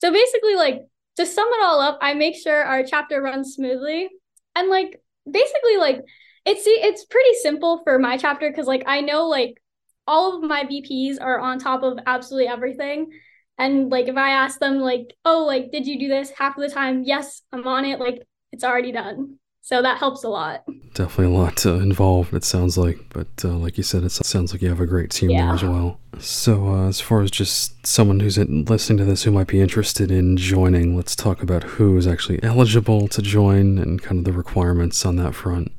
So 0.00 0.12
basically, 0.12 0.56
like 0.56 0.80
to 1.16 1.26
sum 1.26 1.48
it 1.48 1.64
all 1.64 1.80
up, 1.80 1.98
I 2.00 2.14
make 2.14 2.36
sure 2.36 2.64
our 2.64 2.82
chapter 2.84 3.20
runs 3.20 3.54
smoothly. 3.54 4.08
And 4.56 4.68
like 4.68 5.02
basically 5.30 5.76
like 5.78 6.00
it's 6.46 6.62
it's 6.66 7.04
pretty 7.04 7.34
simple 7.42 7.80
for 7.84 7.98
my 7.98 8.16
chapter 8.16 8.50
because 8.50 8.66
like 8.66 8.84
I 8.86 9.00
know 9.00 9.26
like 9.26 9.60
all 10.06 10.36
of 10.36 10.42
my 10.42 10.64
VPs 10.64 11.20
are 11.20 11.38
on 11.38 11.58
top 11.58 11.82
of 11.82 11.98
absolutely 12.06 12.48
everything. 12.48 13.10
And 13.58 13.90
like 13.90 14.08
if 14.08 14.16
I 14.16 14.30
ask 14.30 14.58
them 14.58 14.78
like, 14.78 15.14
oh, 15.24 15.44
like 15.44 15.70
did 15.70 15.86
you 15.86 15.98
do 15.98 16.08
this 16.08 16.30
half 16.30 16.56
of 16.56 16.62
the 16.62 16.70
time? 16.70 17.04
Yes, 17.04 17.42
I'm 17.52 17.66
on 17.66 17.84
it. 17.84 18.00
Like 18.00 18.22
it's 18.52 18.64
already 18.64 18.92
done. 18.92 19.38
So 19.64 19.80
that 19.80 19.96
helps 19.96 20.24
a 20.24 20.28
lot. 20.28 20.62
Definitely 20.92 21.34
a 21.34 21.38
lot 21.38 21.64
uh, 21.64 21.76
involved, 21.76 22.34
it 22.34 22.44
sounds 22.44 22.76
like. 22.76 22.98
But 23.08 23.28
uh, 23.42 23.56
like 23.56 23.78
you 23.78 23.82
said, 23.82 24.04
it 24.04 24.10
sounds 24.10 24.52
like 24.52 24.60
you 24.60 24.68
have 24.68 24.80
a 24.80 24.86
great 24.86 25.10
team 25.10 25.30
yeah. 25.30 25.46
there 25.46 25.54
as 25.54 25.64
well. 25.64 25.98
So, 26.18 26.68
uh, 26.68 26.88
as 26.88 27.00
far 27.00 27.22
as 27.22 27.30
just 27.30 27.86
someone 27.86 28.20
who's 28.20 28.36
listening 28.36 28.98
to 28.98 29.06
this 29.06 29.22
who 29.22 29.30
might 29.30 29.46
be 29.46 29.62
interested 29.62 30.10
in 30.10 30.36
joining, 30.36 30.94
let's 30.94 31.16
talk 31.16 31.42
about 31.42 31.62
who 31.62 31.96
is 31.96 32.06
actually 32.06 32.42
eligible 32.42 33.08
to 33.08 33.22
join 33.22 33.78
and 33.78 34.02
kind 34.02 34.18
of 34.18 34.26
the 34.26 34.34
requirements 34.34 35.06
on 35.06 35.16
that 35.16 35.34
front. 35.34 35.72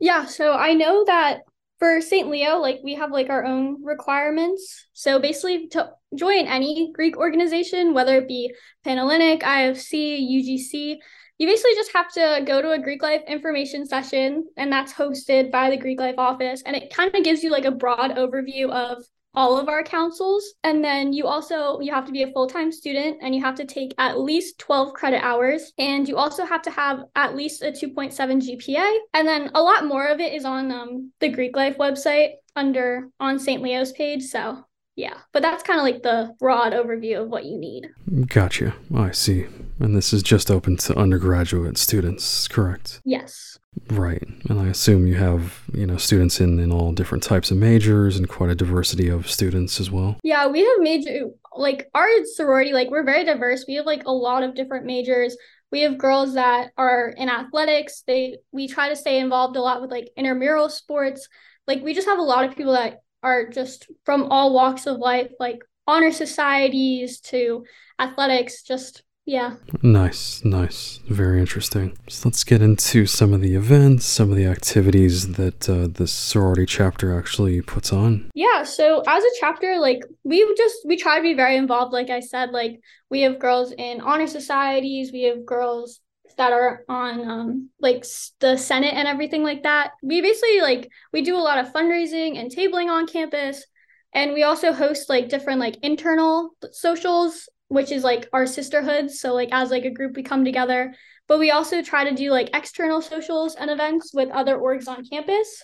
Yeah, 0.00 0.26
so 0.26 0.54
I 0.54 0.74
know 0.74 1.04
that 1.04 1.42
for 1.78 2.00
St. 2.00 2.28
Leo, 2.28 2.56
like 2.58 2.80
we 2.82 2.94
have 2.94 3.12
like 3.12 3.30
our 3.30 3.44
own 3.44 3.84
requirements. 3.84 4.86
So 4.94 5.20
basically, 5.20 5.68
to 5.68 5.92
join 6.14 6.46
any 6.46 6.92
Greek 6.92 7.16
organization, 7.16 7.94
whether 7.94 8.16
it 8.16 8.28
be 8.28 8.52
Panhellenic, 8.84 9.40
IFC, 9.40 10.20
UGC, 10.20 10.98
you 11.38 11.46
basically 11.46 11.74
just 11.74 11.92
have 11.92 12.10
to 12.12 12.42
go 12.46 12.62
to 12.62 12.70
a 12.70 12.78
Greek 12.78 13.02
life 13.02 13.22
information 13.28 13.84
session, 13.84 14.46
and 14.56 14.72
that's 14.72 14.92
hosted 14.92 15.50
by 15.50 15.68
the 15.68 15.76
Greek 15.76 16.00
life 16.00 16.14
office. 16.16 16.62
And 16.64 16.74
it 16.74 16.94
kind 16.94 17.14
of 17.14 17.24
gives 17.24 17.42
you 17.42 17.50
like 17.50 17.66
a 17.66 17.70
broad 17.70 18.12
overview 18.12 18.70
of 18.70 19.04
all 19.36 19.58
of 19.58 19.68
our 19.68 19.82
councils 19.82 20.54
and 20.64 20.82
then 20.82 21.12
you 21.12 21.26
also 21.26 21.78
you 21.80 21.92
have 21.92 22.06
to 22.06 22.12
be 22.12 22.22
a 22.22 22.32
full-time 22.32 22.72
student 22.72 23.18
and 23.20 23.34
you 23.34 23.42
have 23.42 23.54
to 23.54 23.66
take 23.66 23.92
at 23.98 24.18
least 24.18 24.58
12 24.58 24.94
credit 24.94 25.22
hours 25.22 25.74
and 25.76 26.08
you 26.08 26.16
also 26.16 26.46
have 26.46 26.62
to 26.62 26.70
have 26.70 27.00
at 27.14 27.36
least 27.36 27.62
a 27.62 27.66
2.7 27.66 28.14
gpa 28.16 28.96
and 29.12 29.28
then 29.28 29.50
a 29.54 29.60
lot 29.60 29.84
more 29.84 30.06
of 30.06 30.20
it 30.20 30.32
is 30.32 30.46
on 30.46 30.72
um, 30.72 31.12
the 31.20 31.28
greek 31.28 31.54
life 31.54 31.76
website 31.76 32.30
under 32.56 33.10
on 33.20 33.38
st 33.38 33.60
leo's 33.60 33.92
page 33.92 34.22
so 34.22 34.64
yeah 34.96 35.18
but 35.32 35.42
that's 35.42 35.62
kind 35.62 35.78
of 35.78 35.84
like 35.84 36.02
the 36.02 36.34
broad 36.38 36.72
overview 36.72 37.22
of 37.22 37.28
what 37.28 37.44
you 37.44 37.58
need 37.58 37.88
gotcha 38.26 38.74
oh, 38.94 39.02
i 39.02 39.10
see 39.10 39.46
and 39.78 39.94
this 39.94 40.12
is 40.12 40.22
just 40.22 40.50
open 40.50 40.76
to 40.76 40.96
undergraduate 40.98 41.78
students 41.78 42.48
correct 42.48 43.00
yes 43.04 43.58
Right. 43.90 44.22
And 44.48 44.58
I 44.58 44.68
assume 44.68 45.06
you 45.06 45.16
have, 45.16 45.62
you 45.72 45.86
know, 45.86 45.96
students 45.96 46.40
in, 46.40 46.58
in 46.58 46.72
all 46.72 46.92
different 46.92 47.22
types 47.22 47.50
of 47.50 47.58
majors 47.58 48.16
and 48.16 48.28
quite 48.28 48.50
a 48.50 48.54
diversity 48.54 49.08
of 49.08 49.30
students 49.30 49.80
as 49.80 49.90
well. 49.90 50.16
Yeah, 50.22 50.46
we 50.46 50.64
have 50.64 50.78
major 50.78 51.26
like 51.56 51.88
our 51.94 52.08
sorority, 52.34 52.72
like 52.72 52.90
we're 52.90 53.04
very 53.04 53.24
diverse. 53.24 53.64
We 53.66 53.74
have 53.74 53.86
like 53.86 54.04
a 54.06 54.12
lot 54.12 54.42
of 54.42 54.54
different 54.54 54.86
majors. 54.86 55.36
We 55.70 55.82
have 55.82 55.98
girls 55.98 56.34
that 56.34 56.70
are 56.76 57.08
in 57.16 57.28
athletics. 57.28 58.02
They 58.06 58.38
we 58.52 58.68
try 58.68 58.88
to 58.88 58.96
stay 58.96 59.18
involved 59.18 59.56
a 59.56 59.62
lot 59.62 59.80
with 59.80 59.90
like 59.90 60.10
intramural 60.16 60.68
sports. 60.68 61.28
Like 61.66 61.82
we 61.82 61.94
just 61.94 62.08
have 62.08 62.18
a 62.18 62.22
lot 62.22 62.44
of 62.44 62.56
people 62.56 62.72
that 62.72 63.00
are 63.22 63.48
just 63.48 63.90
from 64.04 64.24
all 64.24 64.52
walks 64.52 64.86
of 64.86 64.98
life, 64.98 65.30
like 65.38 65.60
honor 65.86 66.12
societies 66.12 67.20
to 67.20 67.64
athletics, 67.98 68.62
just 68.62 69.02
yeah. 69.26 69.56
Nice, 69.82 70.44
nice. 70.44 71.00
Very 71.08 71.40
interesting. 71.40 71.98
So 72.08 72.28
let's 72.28 72.44
get 72.44 72.62
into 72.62 73.06
some 73.06 73.32
of 73.32 73.40
the 73.40 73.56
events, 73.56 74.06
some 74.06 74.30
of 74.30 74.36
the 74.36 74.46
activities 74.46 75.32
that 75.32 75.68
uh, 75.68 75.88
the 75.92 76.06
sorority 76.06 76.64
chapter 76.64 77.18
actually 77.18 77.60
puts 77.60 77.92
on. 77.92 78.30
Yeah, 78.34 78.62
so 78.62 79.02
as 79.04 79.24
a 79.24 79.30
chapter, 79.40 79.80
like 79.80 80.04
we 80.22 80.46
just 80.56 80.76
we 80.86 80.96
try 80.96 81.16
to 81.16 81.22
be 81.22 81.34
very 81.34 81.56
involved. 81.56 81.92
Like 81.92 82.08
I 82.08 82.20
said, 82.20 82.52
like 82.52 82.80
we 83.10 83.22
have 83.22 83.40
girls 83.40 83.72
in 83.76 84.00
honor 84.00 84.28
societies, 84.28 85.10
we 85.12 85.24
have 85.24 85.44
girls 85.44 86.00
that 86.36 86.52
are 86.52 86.84
on 86.88 87.28
um 87.28 87.70
like 87.80 88.04
the 88.40 88.56
senate 88.56 88.94
and 88.94 89.08
everything 89.08 89.42
like 89.42 89.62
that 89.62 89.92
we 90.02 90.20
basically 90.20 90.60
like 90.60 90.90
we 91.12 91.22
do 91.22 91.36
a 91.36 91.38
lot 91.38 91.58
of 91.58 91.72
fundraising 91.72 92.38
and 92.38 92.50
tabling 92.50 92.88
on 92.88 93.06
campus 93.06 93.64
and 94.12 94.32
we 94.32 94.42
also 94.42 94.72
host 94.72 95.08
like 95.08 95.28
different 95.28 95.60
like 95.60 95.76
internal 95.82 96.50
socials 96.72 97.48
which 97.68 97.90
is 97.90 98.04
like 98.04 98.28
our 98.32 98.46
sisterhoods. 98.46 99.20
So 99.20 99.34
like 99.34 99.48
as 99.52 99.70
like 99.70 99.84
a 99.84 99.90
group 99.90 100.16
we 100.16 100.22
come 100.22 100.44
together, 100.44 100.94
but 101.26 101.38
we 101.38 101.50
also 101.50 101.82
try 101.82 102.08
to 102.08 102.14
do 102.14 102.30
like 102.30 102.50
external 102.54 103.02
socials 103.02 103.56
and 103.56 103.70
events 103.70 104.12
with 104.14 104.30
other 104.30 104.56
orgs 104.56 104.88
on 104.88 105.04
campus. 105.04 105.62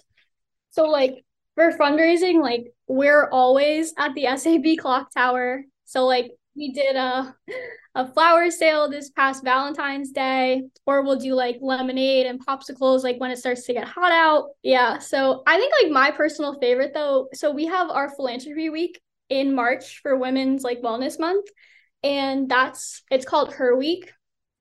So 0.70 0.86
like 0.86 1.24
for 1.54 1.70
fundraising, 1.72 2.40
like 2.40 2.72
we're 2.88 3.28
always 3.30 3.94
at 3.98 4.14
the 4.14 4.36
SAB 4.36 4.78
clock 4.80 5.12
tower. 5.12 5.62
So 5.84 6.06
like 6.06 6.32
we 6.56 6.72
did 6.72 6.96
a 6.96 7.34
a 7.94 8.10
flower 8.12 8.50
sale 8.50 8.88
this 8.88 9.10
past 9.10 9.44
Valentine's 9.44 10.12
Day, 10.12 10.62
or 10.86 11.02
we'll 11.02 11.18
do 11.18 11.34
like 11.34 11.58
lemonade 11.60 12.26
and 12.26 12.44
popsicles 12.44 13.02
like 13.02 13.20
when 13.20 13.30
it 13.30 13.38
starts 13.38 13.64
to 13.66 13.74
get 13.74 13.86
hot 13.86 14.12
out. 14.12 14.50
Yeah. 14.62 14.98
So 14.98 15.42
I 15.46 15.58
think 15.58 15.72
like 15.82 15.92
my 15.92 16.10
personal 16.10 16.58
favorite 16.58 16.94
though, 16.94 17.28
so 17.34 17.50
we 17.50 17.66
have 17.66 17.90
our 17.90 18.08
philanthropy 18.08 18.70
week 18.70 19.00
in 19.28 19.54
March 19.54 20.00
for 20.02 20.16
Women's 20.16 20.62
like 20.62 20.80
Wellness 20.80 21.18
Month 21.18 21.46
and 22.02 22.48
that's 22.48 23.02
it's 23.10 23.26
called 23.26 23.52
Her 23.54 23.76
Week. 23.76 24.10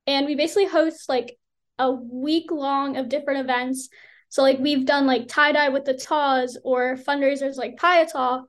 And 0.06 0.26
we 0.26 0.34
basically 0.34 0.66
host 0.66 1.08
like 1.08 1.38
a 1.78 1.90
week 1.90 2.50
long 2.50 2.96
of 2.96 3.08
different 3.08 3.40
events. 3.40 3.88
So 4.28 4.42
like 4.42 4.58
we've 4.58 4.86
done 4.86 5.06
like 5.06 5.28
tie 5.28 5.52
dye 5.52 5.68
with 5.70 5.84
the 5.84 5.94
Taus 5.94 6.58
or 6.64 6.96
fundraisers 6.96 7.56
like 7.56 7.76
Pietà. 7.76 8.44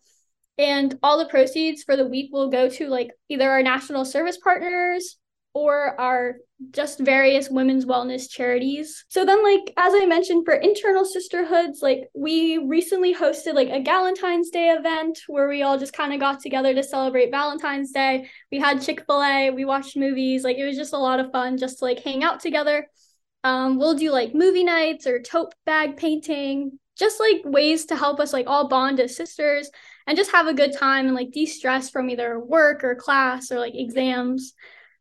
And 0.57 0.97
all 1.01 1.17
the 1.17 1.25
proceeds 1.25 1.83
for 1.83 1.95
the 1.95 2.07
week 2.07 2.29
will 2.31 2.49
go 2.49 2.69
to 2.69 2.87
like 2.87 3.11
either 3.29 3.49
our 3.49 3.63
national 3.63 4.05
service 4.05 4.37
partners 4.37 5.17
or 5.53 5.99
our 5.99 6.35
just 6.71 6.99
various 6.99 7.49
women's 7.49 7.85
wellness 7.85 8.29
charities. 8.29 9.05
So 9.09 9.25
then 9.25 9.43
like 9.43 9.73
as 9.77 9.93
I 9.95 10.05
mentioned 10.05 10.45
for 10.45 10.53
internal 10.53 11.05
sisterhoods, 11.05 11.81
like 11.81 12.09
we 12.15 12.57
recently 12.57 13.13
hosted 13.13 13.53
like 13.53 13.69
a 13.69 13.83
Valentine's 13.83 14.49
Day 14.49 14.69
event 14.69 15.19
where 15.27 15.47
we 15.47 15.61
all 15.61 15.77
just 15.77 15.93
kind 15.93 16.13
of 16.13 16.19
got 16.19 16.39
together 16.39 16.73
to 16.73 16.83
celebrate 16.83 17.31
Valentine's 17.31 17.91
Day. 17.91 18.29
We 18.51 18.59
had 18.59 18.81
Chick-fil-A, 18.81 19.51
we 19.51 19.65
watched 19.65 19.97
movies, 19.97 20.43
like 20.43 20.57
it 20.57 20.65
was 20.65 20.77
just 20.77 20.93
a 20.93 20.97
lot 20.97 21.19
of 21.19 21.31
fun 21.31 21.57
just 21.57 21.79
to 21.79 21.85
like 21.85 21.99
hang 21.99 22.23
out 22.23 22.39
together. 22.39 22.87
Um, 23.43 23.77
we'll 23.77 23.95
do 23.95 24.11
like 24.11 24.33
movie 24.33 24.63
nights 24.63 25.05
or 25.05 25.21
tote 25.21 25.53
bag 25.65 25.97
painting, 25.97 26.79
just 26.97 27.19
like 27.19 27.41
ways 27.45 27.85
to 27.85 27.95
help 27.95 28.19
us 28.19 28.33
like 28.33 28.47
all 28.47 28.67
bond 28.67 28.99
as 28.99 29.15
sisters 29.15 29.69
and 30.07 30.17
just 30.17 30.31
have 30.31 30.47
a 30.47 30.53
good 30.53 30.73
time 30.73 31.07
and 31.07 31.15
like 31.15 31.31
de-stress 31.31 31.89
from 31.89 32.09
either 32.09 32.39
work 32.39 32.83
or 32.83 32.95
class 32.95 33.51
or 33.51 33.59
like 33.59 33.73
exams 33.75 34.53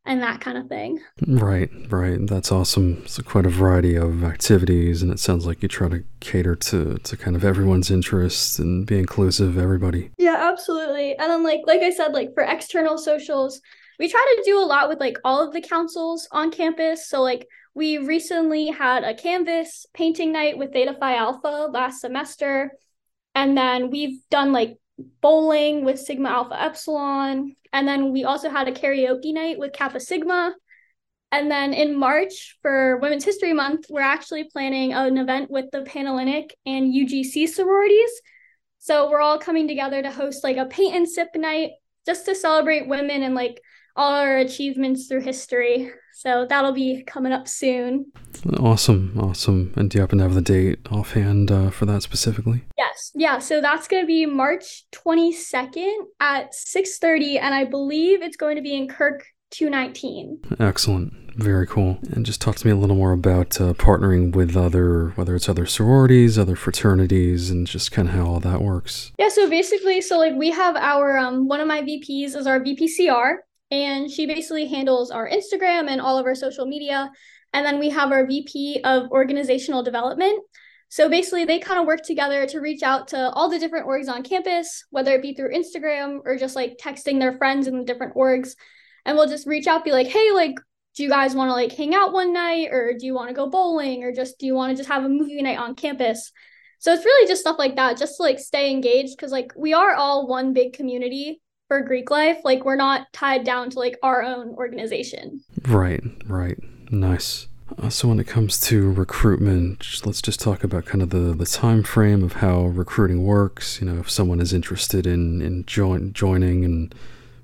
and 0.04 0.22
that 0.22 0.40
kind 0.40 0.58
of 0.58 0.66
thing. 0.66 1.00
Right, 1.26 1.70
right. 1.88 2.18
That's 2.26 2.50
awesome. 2.50 3.02
It's 3.04 3.18
quite 3.22 3.46
a 3.46 3.50
variety 3.50 3.94
of 3.94 4.24
activities, 4.24 5.02
and 5.02 5.12
it 5.12 5.20
sounds 5.20 5.46
like 5.46 5.62
you 5.62 5.68
try 5.68 5.88
to 5.88 6.04
cater 6.20 6.56
to 6.56 6.98
to 6.98 7.16
kind 7.16 7.36
of 7.36 7.44
everyone's 7.44 7.90
interests 7.90 8.58
and 8.58 8.86
be 8.86 8.98
inclusive 8.98 9.58
everybody. 9.58 10.10
Yeah, 10.18 10.50
absolutely. 10.52 11.16
And 11.16 11.30
then 11.30 11.44
like 11.44 11.60
like 11.66 11.82
I 11.82 11.90
said, 11.90 12.12
like 12.12 12.34
for 12.34 12.42
external 12.42 12.98
socials, 12.98 13.60
we 13.98 14.08
try 14.08 14.34
to 14.36 14.42
do 14.44 14.58
a 14.58 14.66
lot 14.66 14.88
with 14.88 14.98
like 14.98 15.18
all 15.24 15.46
of 15.46 15.52
the 15.52 15.60
councils 15.60 16.26
on 16.32 16.50
campus. 16.50 17.08
So 17.08 17.22
like 17.22 17.46
we 17.74 17.98
recently 17.98 18.66
had 18.66 19.04
a 19.04 19.14
canvas 19.14 19.86
painting 19.94 20.32
night 20.32 20.58
with 20.58 20.72
Theta 20.72 20.94
Phi 20.98 21.16
Alpha 21.16 21.68
last 21.70 22.00
semester. 22.00 22.72
And 23.34 23.56
then 23.56 23.90
we've 23.90 24.20
done 24.30 24.52
like 24.52 24.76
bowling 25.20 25.84
with 25.84 25.98
Sigma 25.98 26.28
Alpha 26.28 26.60
Epsilon. 26.60 27.56
And 27.72 27.88
then 27.88 28.12
we 28.12 28.24
also 28.24 28.50
had 28.50 28.68
a 28.68 28.72
karaoke 28.72 29.32
night 29.32 29.58
with 29.58 29.72
Kappa 29.72 30.00
Sigma. 30.00 30.54
And 31.30 31.50
then 31.50 31.72
in 31.72 31.98
March 31.98 32.58
for 32.60 32.98
Women's 32.98 33.24
History 33.24 33.54
Month, 33.54 33.86
we're 33.88 34.02
actually 34.02 34.44
planning 34.44 34.92
an 34.92 35.16
event 35.16 35.50
with 35.50 35.70
the 35.72 35.80
Panhellenic 35.80 36.54
and 36.66 36.92
UGC 36.92 37.48
sororities. 37.48 38.10
So 38.80 39.10
we're 39.10 39.20
all 39.20 39.38
coming 39.38 39.66
together 39.66 40.02
to 40.02 40.10
host 40.10 40.44
like 40.44 40.58
a 40.58 40.66
paint 40.66 40.94
and 40.94 41.08
sip 41.08 41.28
night 41.34 41.70
just 42.04 42.26
to 42.26 42.34
celebrate 42.34 42.86
women 42.86 43.22
and 43.22 43.34
like 43.34 43.62
all 43.96 44.12
our 44.12 44.38
achievements 44.38 45.06
through 45.06 45.22
history. 45.22 45.90
So 46.14 46.46
that'll 46.48 46.72
be 46.72 47.02
coming 47.04 47.32
up 47.32 47.48
soon. 47.48 48.12
Awesome, 48.58 49.18
awesome. 49.18 49.72
And 49.76 49.90
do 49.90 49.98
you 49.98 50.02
happen 50.02 50.18
to 50.18 50.24
have 50.24 50.34
the 50.34 50.42
date 50.42 50.78
offhand 50.90 51.50
uh, 51.50 51.70
for 51.70 51.86
that 51.86 52.02
specifically? 52.02 52.64
Yes, 52.76 53.12
yeah. 53.14 53.38
So 53.38 53.60
that's 53.60 53.88
going 53.88 54.02
to 54.02 54.06
be 54.06 54.26
March 54.26 54.84
22nd 54.92 55.94
at 56.20 56.52
6:30, 56.52 57.40
and 57.40 57.54
I 57.54 57.64
believe 57.64 58.22
it's 58.22 58.36
going 58.36 58.56
to 58.56 58.62
be 58.62 58.76
in 58.76 58.88
Kirk 58.88 59.24
219. 59.50 60.40
Excellent. 60.58 61.12
Very 61.36 61.66
cool. 61.66 61.98
And 62.10 62.26
just 62.26 62.40
talk 62.40 62.56
to 62.56 62.66
me 62.66 62.72
a 62.72 62.76
little 62.76 62.96
more 62.96 63.12
about 63.12 63.60
uh, 63.60 63.72
partnering 63.74 64.34
with 64.34 64.56
other, 64.56 65.10
whether 65.14 65.34
it's 65.34 65.48
other 65.48 65.66
sororities, 65.66 66.38
other 66.38 66.56
fraternities, 66.56 67.50
and 67.50 67.66
just 67.66 67.90
kind 67.90 68.08
of 68.08 68.14
how 68.14 68.26
all 68.26 68.40
that 68.40 68.60
works. 68.60 69.12
Yeah. 69.18 69.28
So 69.28 69.48
basically, 69.48 70.00
so 70.00 70.18
like 70.18 70.34
we 70.34 70.50
have 70.50 70.76
our 70.76 71.16
um 71.16 71.48
one 71.48 71.60
of 71.60 71.68
my 71.68 71.82
VPs 71.82 72.36
is 72.36 72.46
our 72.46 72.60
VPCR, 72.60 73.36
and 73.72 74.10
she 74.10 74.26
basically 74.26 74.66
handles 74.66 75.10
our 75.10 75.26
Instagram 75.28 75.88
and 75.88 75.98
all 75.98 76.18
of 76.18 76.26
our 76.26 76.34
social 76.34 76.66
media. 76.66 77.10
And 77.54 77.64
then 77.64 77.78
we 77.78 77.88
have 77.88 78.12
our 78.12 78.26
VP 78.26 78.82
of 78.84 79.10
organizational 79.10 79.82
development. 79.82 80.42
So 80.90 81.08
basically, 81.08 81.46
they 81.46 81.58
kind 81.58 81.80
of 81.80 81.86
work 81.86 82.02
together 82.02 82.44
to 82.46 82.60
reach 82.60 82.82
out 82.82 83.08
to 83.08 83.30
all 83.30 83.48
the 83.48 83.58
different 83.58 83.86
orgs 83.86 84.10
on 84.10 84.22
campus, 84.22 84.84
whether 84.90 85.14
it 85.14 85.22
be 85.22 85.32
through 85.32 85.54
Instagram 85.54 86.18
or 86.26 86.36
just 86.36 86.54
like 86.54 86.76
texting 86.76 87.18
their 87.18 87.38
friends 87.38 87.66
in 87.66 87.78
the 87.78 87.84
different 87.84 88.14
orgs. 88.14 88.56
And 89.06 89.16
we'll 89.16 89.26
just 89.26 89.46
reach 89.46 89.66
out, 89.66 89.86
be 89.86 89.92
like, 89.92 90.08
hey, 90.08 90.32
like, 90.32 90.56
do 90.94 91.02
you 91.02 91.08
guys 91.08 91.34
want 91.34 91.48
to 91.48 91.54
like 91.54 91.72
hang 91.72 91.94
out 91.94 92.12
one 92.12 92.34
night 92.34 92.68
or 92.70 92.92
do 92.92 93.06
you 93.06 93.14
want 93.14 93.28
to 93.28 93.34
go 93.34 93.48
bowling 93.48 94.04
or 94.04 94.12
just 94.12 94.38
do 94.38 94.44
you 94.44 94.54
want 94.54 94.70
to 94.70 94.76
just 94.76 94.90
have 94.90 95.04
a 95.04 95.08
movie 95.08 95.40
night 95.40 95.58
on 95.58 95.74
campus? 95.74 96.30
So 96.78 96.92
it's 96.92 97.06
really 97.06 97.26
just 97.26 97.40
stuff 97.40 97.58
like 97.58 97.76
that, 97.76 97.96
just 97.96 98.18
to 98.18 98.22
like 98.22 98.38
stay 98.38 98.70
engaged 98.70 99.16
because 99.16 99.32
like 99.32 99.54
we 99.56 99.72
are 99.72 99.94
all 99.94 100.26
one 100.26 100.52
big 100.52 100.74
community 100.74 101.40
for 101.72 101.80
Greek 101.80 102.10
life. 102.10 102.36
Like 102.44 102.66
we're 102.66 102.76
not 102.76 103.10
tied 103.14 103.44
down 103.44 103.70
to 103.70 103.78
like 103.78 103.98
our 104.02 104.22
own 104.22 104.50
organization. 104.56 105.40
Right, 105.66 106.02
right. 106.26 106.58
Nice. 106.90 107.46
Uh, 107.78 107.88
so 107.88 108.08
when 108.08 108.20
it 108.20 108.26
comes 108.26 108.60
to 108.60 108.92
recruitment, 108.92 110.04
let's 110.04 110.20
just 110.20 110.38
talk 110.38 110.62
about 110.64 110.84
kind 110.84 111.00
of 111.00 111.08
the, 111.08 111.32
the 111.32 111.46
time 111.46 111.82
frame 111.82 112.22
of 112.22 112.34
how 112.34 112.64
recruiting 112.64 113.24
works. 113.24 113.80
You 113.80 113.86
know, 113.86 114.00
if 114.00 114.10
someone 114.10 114.38
is 114.38 114.52
interested 114.52 115.06
in 115.06 115.40
in 115.40 115.64
join, 115.64 116.12
joining 116.12 116.62
and 116.66 116.94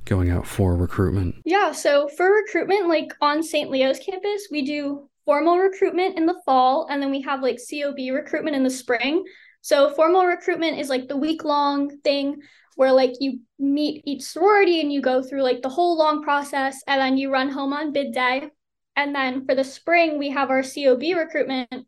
going 0.04 0.28
out 0.28 0.46
for 0.46 0.76
recruitment. 0.76 1.36
Yeah, 1.46 1.72
so 1.72 2.08
for 2.08 2.30
recruitment, 2.30 2.86
like 2.86 3.10
on 3.22 3.42
St. 3.42 3.70
Leo's 3.70 3.98
campus, 3.98 4.48
we 4.50 4.60
do 4.60 5.08
formal 5.24 5.56
recruitment 5.56 6.18
in 6.18 6.26
the 6.26 6.38
fall, 6.44 6.86
and 6.90 7.00
then 7.00 7.10
we 7.10 7.22
have 7.22 7.40
like 7.40 7.58
COB 7.58 7.96
recruitment 8.12 8.56
in 8.56 8.62
the 8.62 8.68
spring. 8.68 9.24
So 9.62 9.90
formal 9.94 10.26
recruitment 10.26 10.78
is 10.78 10.90
like 10.90 11.08
the 11.08 11.16
week 11.16 11.44
long 11.44 11.98
thing 12.00 12.42
where 12.78 12.92
like 12.92 13.14
you 13.18 13.40
meet 13.58 14.02
each 14.06 14.22
sorority 14.22 14.80
and 14.80 14.92
you 14.92 15.00
go 15.02 15.20
through 15.20 15.42
like 15.42 15.62
the 15.62 15.68
whole 15.68 15.98
long 15.98 16.22
process 16.22 16.80
and 16.86 17.00
then 17.00 17.18
you 17.18 17.28
run 17.28 17.50
home 17.50 17.72
on 17.72 17.92
bid 17.92 18.12
day 18.12 18.48
And 18.94 19.12
then 19.12 19.44
for 19.46 19.56
the 19.56 19.64
spring, 19.64 20.16
we 20.16 20.30
have 20.30 20.48
our 20.48 20.62
COB 20.62 21.02
recruitment, 21.16 21.86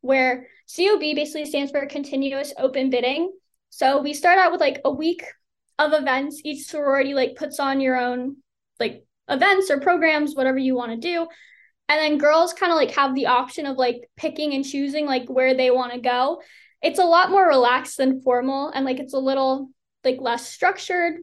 where 0.00 0.48
COB 0.66 0.98
basically 1.14 1.44
stands 1.44 1.70
for 1.70 1.86
continuous 1.86 2.52
open 2.58 2.90
bidding. 2.90 3.30
So 3.70 4.02
we 4.02 4.14
start 4.14 4.40
out 4.40 4.50
with 4.50 4.60
like 4.60 4.80
a 4.84 4.90
week 4.90 5.22
of 5.78 5.92
events. 5.92 6.40
Each 6.44 6.66
sorority 6.66 7.14
like 7.14 7.36
puts 7.36 7.60
on 7.60 7.80
your 7.80 7.96
own 7.96 8.38
like 8.80 9.04
events 9.28 9.70
or 9.70 9.78
programs, 9.78 10.34
whatever 10.34 10.58
you 10.58 10.74
want 10.74 10.90
to 10.90 10.98
do. 10.98 11.28
And 11.88 12.00
then 12.00 12.18
girls 12.18 12.52
kind 12.52 12.72
of 12.72 12.76
like 12.76 12.96
have 12.96 13.14
the 13.14 13.26
option 13.26 13.64
of 13.64 13.76
like 13.76 14.10
picking 14.16 14.54
and 14.54 14.64
choosing 14.64 15.06
like 15.06 15.28
where 15.28 15.54
they 15.54 15.70
want 15.70 15.92
to 15.92 16.00
go. 16.00 16.42
It's 16.82 16.98
a 16.98 17.04
lot 17.04 17.30
more 17.30 17.46
relaxed 17.46 17.96
than 17.96 18.22
formal 18.22 18.70
and 18.74 18.84
like 18.84 18.98
it's 18.98 19.14
a 19.14 19.20
little 19.20 19.70
like 20.04 20.20
less 20.20 20.46
structured. 20.48 21.14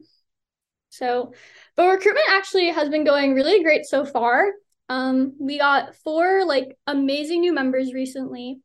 So, 0.90 1.32
but 1.76 1.88
recruitment 1.88 2.26
actually 2.30 2.68
has 2.70 2.88
been 2.88 3.04
going 3.04 3.34
really 3.34 3.62
great 3.62 3.84
so 3.86 4.04
far. 4.04 4.50
Um, 4.88 5.34
we 5.38 5.58
got 5.58 5.94
four 5.96 6.44
like 6.44 6.76
amazing 6.86 7.40
new 7.40 7.52
members 7.52 7.94
recently. 7.94 8.60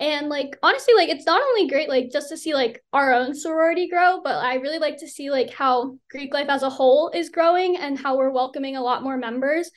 And 0.00 0.28
like 0.28 0.58
honestly, 0.62 0.94
like 0.94 1.08
it's 1.08 1.26
not 1.26 1.40
only 1.40 1.68
great 1.68 1.88
like 1.88 2.10
just 2.10 2.28
to 2.30 2.36
see 2.36 2.54
like 2.54 2.82
our 2.92 3.12
own 3.14 3.34
sorority 3.34 3.88
grow, 3.88 4.20
but 4.24 4.36
I 4.36 4.56
really 4.56 4.80
like 4.80 4.98
to 4.98 5.08
see 5.08 5.30
like 5.30 5.50
how 5.50 5.96
Greek 6.10 6.34
life 6.34 6.48
as 6.48 6.64
a 6.64 6.70
whole 6.70 7.10
is 7.14 7.30
growing 7.30 7.76
and 7.76 7.96
how 7.96 8.16
we're 8.16 8.32
welcoming 8.32 8.76
a 8.76 8.82
lot 8.82 9.04
more 9.04 9.16
members 9.16 9.70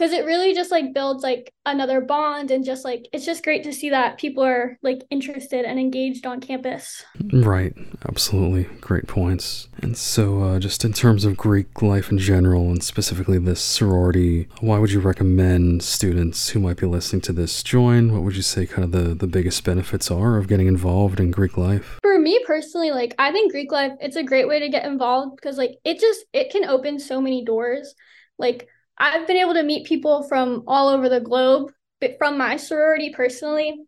because 0.00 0.14
it 0.14 0.24
really 0.24 0.54
just 0.54 0.70
like 0.70 0.94
builds 0.94 1.22
like 1.22 1.52
another 1.66 2.00
bond 2.00 2.50
and 2.50 2.64
just 2.64 2.86
like 2.86 3.06
it's 3.12 3.26
just 3.26 3.44
great 3.44 3.62
to 3.64 3.70
see 3.70 3.90
that 3.90 4.16
people 4.16 4.42
are 4.42 4.78
like 4.82 5.04
interested 5.10 5.66
and 5.66 5.78
engaged 5.78 6.24
on 6.24 6.40
campus. 6.40 7.04
Right. 7.30 7.74
Absolutely. 8.08 8.64
Great 8.80 9.06
points. 9.06 9.68
And 9.82 9.98
so 9.98 10.42
uh, 10.42 10.58
just 10.58 10.86
in 10.86 10.94
terms 10.94 11.26
of 11.26 11.36
greek 11.36 11.82
life 11.82 12.10
in 12.10 12.16
general 12.16 12.70
and 12.70 12.82
specifically 12.82 13.36
this 13.38 13.60
sorority 13.60 14.48
why 14.60 14.78
would 14.78 14.90
you 14.90 15.00
recommend 15.00 15.82
students 15.82 16.48
who 16.48 16.60
might 16.60 16.78
be 16.78 16.86
listening 16.86 17.20
to 17.22 17.34
this 17.34 17.62
join? 17.62 18.14
What 18.14 18.22
would 18.22 18.36
you 18.36 18.42
say 18.42 18.64
kind 18.64 18.84
of 18.84 18.92
the 18.92 19.14
the 19.14 19.26
biggest 19.26 19.62
benefits 19.64 20.10
are 20.10 20.38
of 20.38 20.48
getting 20.48 20.66
involved 20.66 21.20
in 21.20 21.30
greek 21.30 21.58
life? 21.58 21.98
For 22.00 22.18
me 22.18 22.40
personally 22.46 22.90
like 22.90 23.14
i 23.18 23.32
think 23.32 23.52
greek 23.52 23.70
life 23.70 23.92
it's 24.00 24.16
a 24.16 24.22
great 24.22 24.48
way 24.48 24.60
to 24.60 24.68
get 24.70 24.86
involved 24.86 25.36
because 25.36 25.58
like 25.58 25.76
it 25.84 26.00
just 26.00 26.24
it 26.32 26.50
can 26.50 26.64
open 26.64 26.98
so 26.98 27.20
many 27.20 27.44
doors. 27.44 27.94
Like 28.38 28.68
I've 29.00 29.26
been 29.26 29.38
able 29.38 29.54
to 29.54 29.62
meet 29.62 29.86
people 29.86 30.22
from 30.28 30.62
all 30.66 30.90
over 30.90 31.08
the 31.08 31.20
globe, 31.20 31.72
but 32.02 32.18
from 32.18 32.36
my 32.36 32.58
sorority 32.58 33.12
personally. 33.14 33.80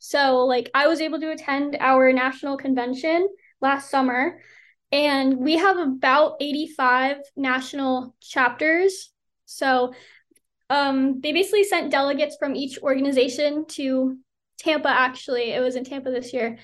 So, 0.00 0.44
like, 0.44 0.70
I 0.74 0.88
was 0.88 1.00
able 1.00 1.20
to 1.20 1.30
attend 1.30 1.76
our 1.78 2.12
national 2.12 2.56
convention 2.56 3.28
last 3.60 3.90
summer, 3.90 4.40
and 4.90 5.38
we 5.38 5.56
have 5.56 5.78
about 5.78 6.36
85 6.40 7.18
national 7.36 8.16
chapters. 8.20 9.12
So, 9.44 9.94
um, 10.68 11.20
they 11.20 11.32
basically 11.32 11.62
sent 11.62 11.92
delegates 11.92 12.36
from 12.36 12.56
each 12.56 12.78
organization 12.82 13.66
to 13.68 14.18
Tampa, 14.58 14.88
actually. 14.88 15.52
It 15.52 15.60
was 15.60 15.76
in 15.76 15.84
Tampa 15.84 16.10
this 16.10 16.32
year. 16.32 16.58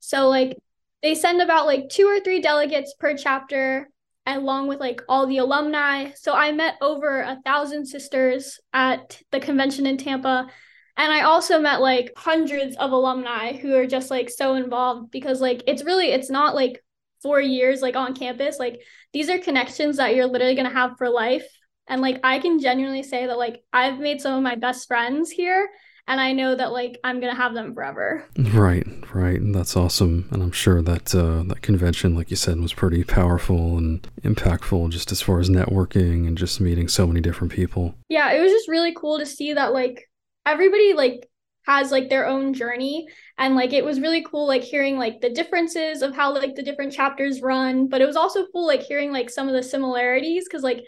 So, 0.00 0.30
like, 0.30 0.56
they 1.02 1.14
send 1.14 1.42
about 1.42 1.66
like 1.66 1.90
two 1.90 2.06
or 2.06 2.20
three 2.20 2.40
delegates 2.40 2.94
per 2.98 3.16
chapter 3.16 3.90
along 4.26 4.68
with 4.68 4.80
like 4.80 5.02
all 5.08 5.26
the 5.26 5.38
alumni. 5.38 6.10
So 6.14 6.34
I 6.34 6.52
met 6.52 6.76
over 6.80 7.20
a 7.20 7.40
thousand 7.44 7.86
sisters 7.86 8.60
at 8.72 9.20
the 9.30 9.40
convention 9.40 9.86
in 9.86 9.96
Tampa. 9.96 10.48
And 10.96 11.12
I 11.12 11.22
also 11.22 11.60
met 11.60 11.80
like 11.80 12.12
hundreds 12.16 12.76
of 12.76 12.92
alumni 12.92 13.54
who 13.54 13.74
are 13.74 13.86
just 13.86 14.10
like 14.10 14.30
so 14.30 14.54
involved 14.54 15.10
because 15.10 15.40
like 15.40 15.62
it's 15.66 15.84
really 15.84 16.12
it's 16.12 16.30
not 16.30 16.54
like 16.54 16.84
four 17.22 17.40
years 17.40 17.80
like 17.80 17.96
on 17.96 18.14
campus. 18.14 18.58
Like 18.58 18.80
these 19.12 19.30
are 19.30 19.38
connections 19.38 19.96
that 19.96 20.14
you're 20.14 20.26
literally 20.26 20.54
gonna 20.54 20.70
have 20.70 20.98
for 20.98 21.08
life. 21.08 21.46
And 21.88 22.00
like 22.00 22.20
I 22.22 22.38
can 22.38 22.60
genuinely 22.60 23.02
say 23.02 23.26
that 23.26 23.38
like 23.38 23.62
I've 23.72 23.98
made 23.98 24.20
some 24.20 24.34
of 24.34 24.42
my 24.42 24.54
best 24.54 24.86
friends 24.86 25.30
here 25.30 25.68
and 26.06 26.20
I 26.20 26.32
know 26.32 26.54
that 26.54 26.72
like 26.72 26.98
I'm 27.04 27.20
gonna 27.20 27.34
have 27.34 27.54
them 27.54 27.74
forever. 27.74 28.24
Right, 28.36 28.86
right. 29.14 29.40
That's 29.42 29.76
awesome, 29.76 30.28
and 30.30 30.42
I'm 30.42 30.52
sure 30.52 30.82
that 30.82 31.14
uh, 31.14 31.42
that 31.44 31.62
convention, 31.62 32.14
like 32.14 32.30
you 32.30 32.36
said, 32.36 32.60
was 32.60 32.72
pretty 32.72 33.04
powerful 33.04 33.78
and 33.78 34.06
impactful, 34.22 34.90
just 34.90 35.12
as 35.12 35.22
far 35.22 35.40
as 35.40 35.48
networking 35.48 36.26
and 36.26 36.36
just 36.36 36.60
meeting 36.60 36.88
so 36.88 37.06
many 37.06 37.20
different 37.20 37.52
people. 37.52 37.94
Yeah, 38.08 38.32
it 38.32 38.40
was 38.40 38.52
just 38.52 38.68
really 38.68 38.94
cool 38.94 39.18
to 39.18 39.26
see 39.26 39.52
that 39.52 39.72
like 39.72 40.08
everybody 40.44 40.92
like 40.92 41.28
has 41.66 41.92
like 41.92 42.10
their 42.10 42.26
own 42.26 42.52
journey 42.52 43.06
and 43.38 43.54
like 43.54 43.72
it 43.72 43.84
was 43.84 44.00
really 44.00 44.24
cool 44.24 44.48
like 44.48 44.62
hearing 44.62 44.98
like 44.98 45.20
the 45.20 45.30
differences 45.30 46.02
of 46.02 46.14
how 46.14 46.34
like 46.34 46.56
the 46.56 46.62
different 46.62 46.92
chapters 46.92 47.40
run 47.40 47.88
but 47.88 48.00
it 48.00 48.06
was 48.06 48.16
also 48.16 48.46
cool 48.52 48.66
like 48.66 48.82
hearing 48.82 49.12
like 49.12 49.30
some 49.30 49.46
of 49.46 49.54
the 49.54 49.62
similarities 49.62 50.44
because 50.44 50.64
like 50.64 50.82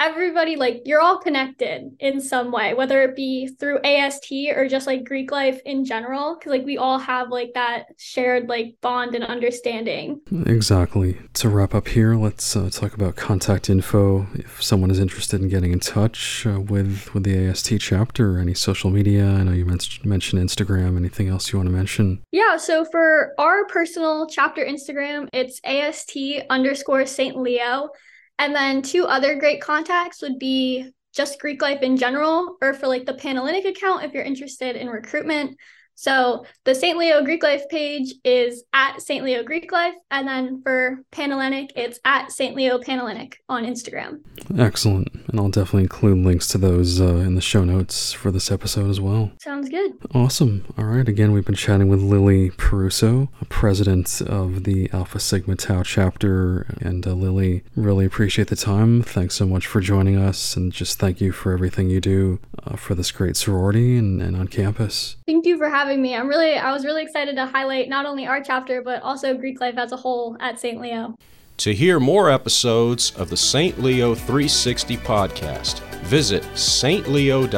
everybody 0.00 0.56
like 0.56 0.82
you're 0.84 1.00
all 1.00 1.18
connected 1.18 1.90
in 2.00 2.20
some 2.20 2.50
way 2.50 2.74
whether 2.74 3.02
it 3.02 3.14
be 3.14 3.48
through 3.58 3.78
ast 3.84 4.20
or 4.32 4.68
just 4.68 4.86
like 4.86 5.04
greek 5.04 5.30
life 5.30 5.60
in 5.64 5.84
general 5.84 6.36
because 6.36 6.50
like 6.50 6.64
we 6.64 6.76
all 6.76 6.98
have 6.98 7.30
like 7.30 7.52
that 7.54 7.86
shared 7.98 8.48
like 8.48 8.74
bond 8.80 9.14
and 9.14 9.24
understanding. 9.24 10.20
Exactly. 10.46 11.18
To 11.34 11.48
wrap 11.48 11.74
up 11.74 11.88
here 11.88 12.14
let's 12.14 12.56
uh, 12.56 12.70
talk 12.70 12.94
about 12.94 13.16
contact 13.16 13.70
info. 13.70 14.26
If 14.34 14.62
someone 14.62 14.90
is 14.90 14.98
interested 14.98 15.40
in 15.40 15.48
getting 15.48 15.72
in 15.72 15.80
touch 15.80 16.46
uh, 16.46 16.60
with 16.60 17.12
with 17.14 17.24
the 17.24 17.48
ast 17.48 17.70
chapter 17.80 18.36
or 18.36 18.38
any 18.40 18.54
social 18.54 18.90
media 18.90 19.24
i 19.24 19.42
know 19.42 19.52
you 19.52 19.64
men- 19.64 19.78
mentioned 20.04 20.42
instagram. 20.42 20.96
Anything 20.96 21.28
else 21.28 21.52
you 21.52 21.58
want 21.58 21.68
to 21.68 21.74
mention? 21.74 22.22
Yeah 22.32 22.56
so 22.56 22.84
for 22.84 23.32
our 23.38 23.66
personal 23.66 24.26
chapter 24.26 24.64
instagram 24.64 25.28
it's 25.32 25.60
ast 25.64 26.16
underscore 26.50 27.06
st 27.06 27.36
leo 27.36 27.90
and 28.40 28.54
then 28.54 28.80
two 28.80 29.04
other 29.04 29.38
great 29.38 29.60
contacts 29.60 30.22
would 30.22 30.38
be 30.38 30.90
just 31.14 31.38
Greek 31.40 31.60
life 31.60 31.82
in 31.82 31.98
general, 31.98 32.56
or 32.62 32.72
for 32.72 32.88
like 32.88 33.04
the 33.04 33.12
Panhellenic 33.12 33.66
account 33.66 34.02
if 34.02 34.14
you're 34.14 34.22
interested 34.22 34.76
in 34.76 34.88
recruitment. 34.88 35.58
So 36.00 36.46
the 36.64 36.74
St. 36.74 36.96
Leo 36.96 37.22
Greek 37.22 37.42
Life 37.42 37.68
page 37.68 38.14
is 38.24 38.64
at 38.72 39.02
St. 39.02 39.22
Leo 39.22 39.42
Greek 39.42 39.70
Life. 39.70 39.92
And 40.10 40.26
then 40.26 40.62
for 40.62 41.00
Panhellenic, 41.12 41.72
it's 41.76 42.00
at 42.06 42.32
St. 42.32 42.56
Leo 42.56 42.78
Panhellenic 42.78 43.34
on 43.50 43.66
Instagram. 43.66 44.20
Excellent. 44.58 45.12
And 45.28 45.38
I'll 45.38 45.50
definitely 45.50 45.82
include 45.82 46.24
links 46.24 46.48
to 46.48 46.58
those 46.58 47.02
uh, 47.02 47.16
in 47.16 47.34
the 47.34 47.42
show 47.42 47.64
notes 47.64 48.14
for 48.14 48.30
this 48.30 48.50
episode 48.50 48.88
as 48.88 48.98
well. 48.98 49.32
Sounds 49.42 49.68
good. 49.68 49.92
Awesome. 50.14 50.64
All 50.78 50.86
right. 50.86 51.06
Again, 51.06 51.32
we've 51.32 51.44
been 51.44 51.54
chatting 51.54 51.88
with 51.88 52.00
Lili 52.00 52.48
Perruso, 52.48 53.28
president 53.50 54.22
of 54.22 54.64
the 54.64 54.88
Alpha 54.94 55.20
Sigma 55.20 55.56
Tau 55.56 55.82
chapter. 55.82 56.62
And 56.80 57.06
uh, 57.06 57.12
Lili, 57.12 57.62
really 57.76 58.06
appreciate 58.06 58.48
the 58.48 58.56
time. 58.56 59.02
Thanks 59.02 59.34
so 59.34 59.44
much 59.44 59.66
for 59.66 59.82
joining 59.82 60.16
us. 60.16 60.56
And 60.56 60.72
just 60.72 60.98
thank 60.98 61.20
you 61.20 61.30
for 61.30 61.52
everything 61.52 61.90
you 61.90 62.00
do 62.00 62.40
uh, 62.64 62.76
for 62.76 62.94
this 62.94 63.12
great 63.12 63.36
sorority 63.36 63.98
and, 63.98 64.22
and 64.22 64.34
on 64.34 64.48
campus. 64.48 65.16
Thank 65.26 65.44
you 65.44 65.58
for 65.58 65.68
having 65.68 65.89
having 65.90 66.02
me. 66.02 66.14
I'm 66.14 66.28
really, 66.28 66.56
I 66.56 66.72
was 66.72 66.84
really 66.84 67.02
excited 67.02 67.34
to 67.34 67.46
highlight 67.46 67.88
not 67.88 68.06
only 68.06 68.24
our 68.24 68.40
chapter, 68.40 68.80
but 68.80 69.02
also 69.02 69.34
Greek 69.34 69.60
life 69.60 69.76
as 69.76 69.90
a 69.90 69.96
whole 69.96 70.36
at 70.38 70.60
St. 70.60 70.80
Leo. 70.80 71.16
To 71.58 71.74
hear 71.74 71.98
more 71.98 72.30
episodes 72.30 73.10
of 73.16 73.28
the 73.28 73.36
St. 73.36 73.82
Leo 73.82 74.14
360 74.14 74.96
podcast, 74.98 75.80
visit 76.04 76.44
stleo.edu 76.54 77.50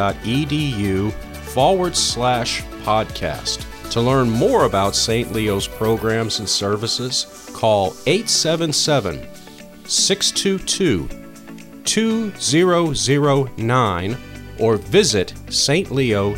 forward 1.13 1.95
slash 1.95 2.63
podcast. 2.85 3.91
To 3.91 4.01
learn 4.01 4.31
more 4.31 4.65
about 4.65 4.97
St. 4.97 5.31
Leo's 5.33 5.69
programs 5.69 6.39
and 6.39 6.49
services, 6.49 7.51
call 7.53 7.89
877 8.07 9.29
622 9.85 11.07
2009 11.85 14.17
or 14.59 14.77
visit 14.77 15.35
stleo.edu. 15.47 16.33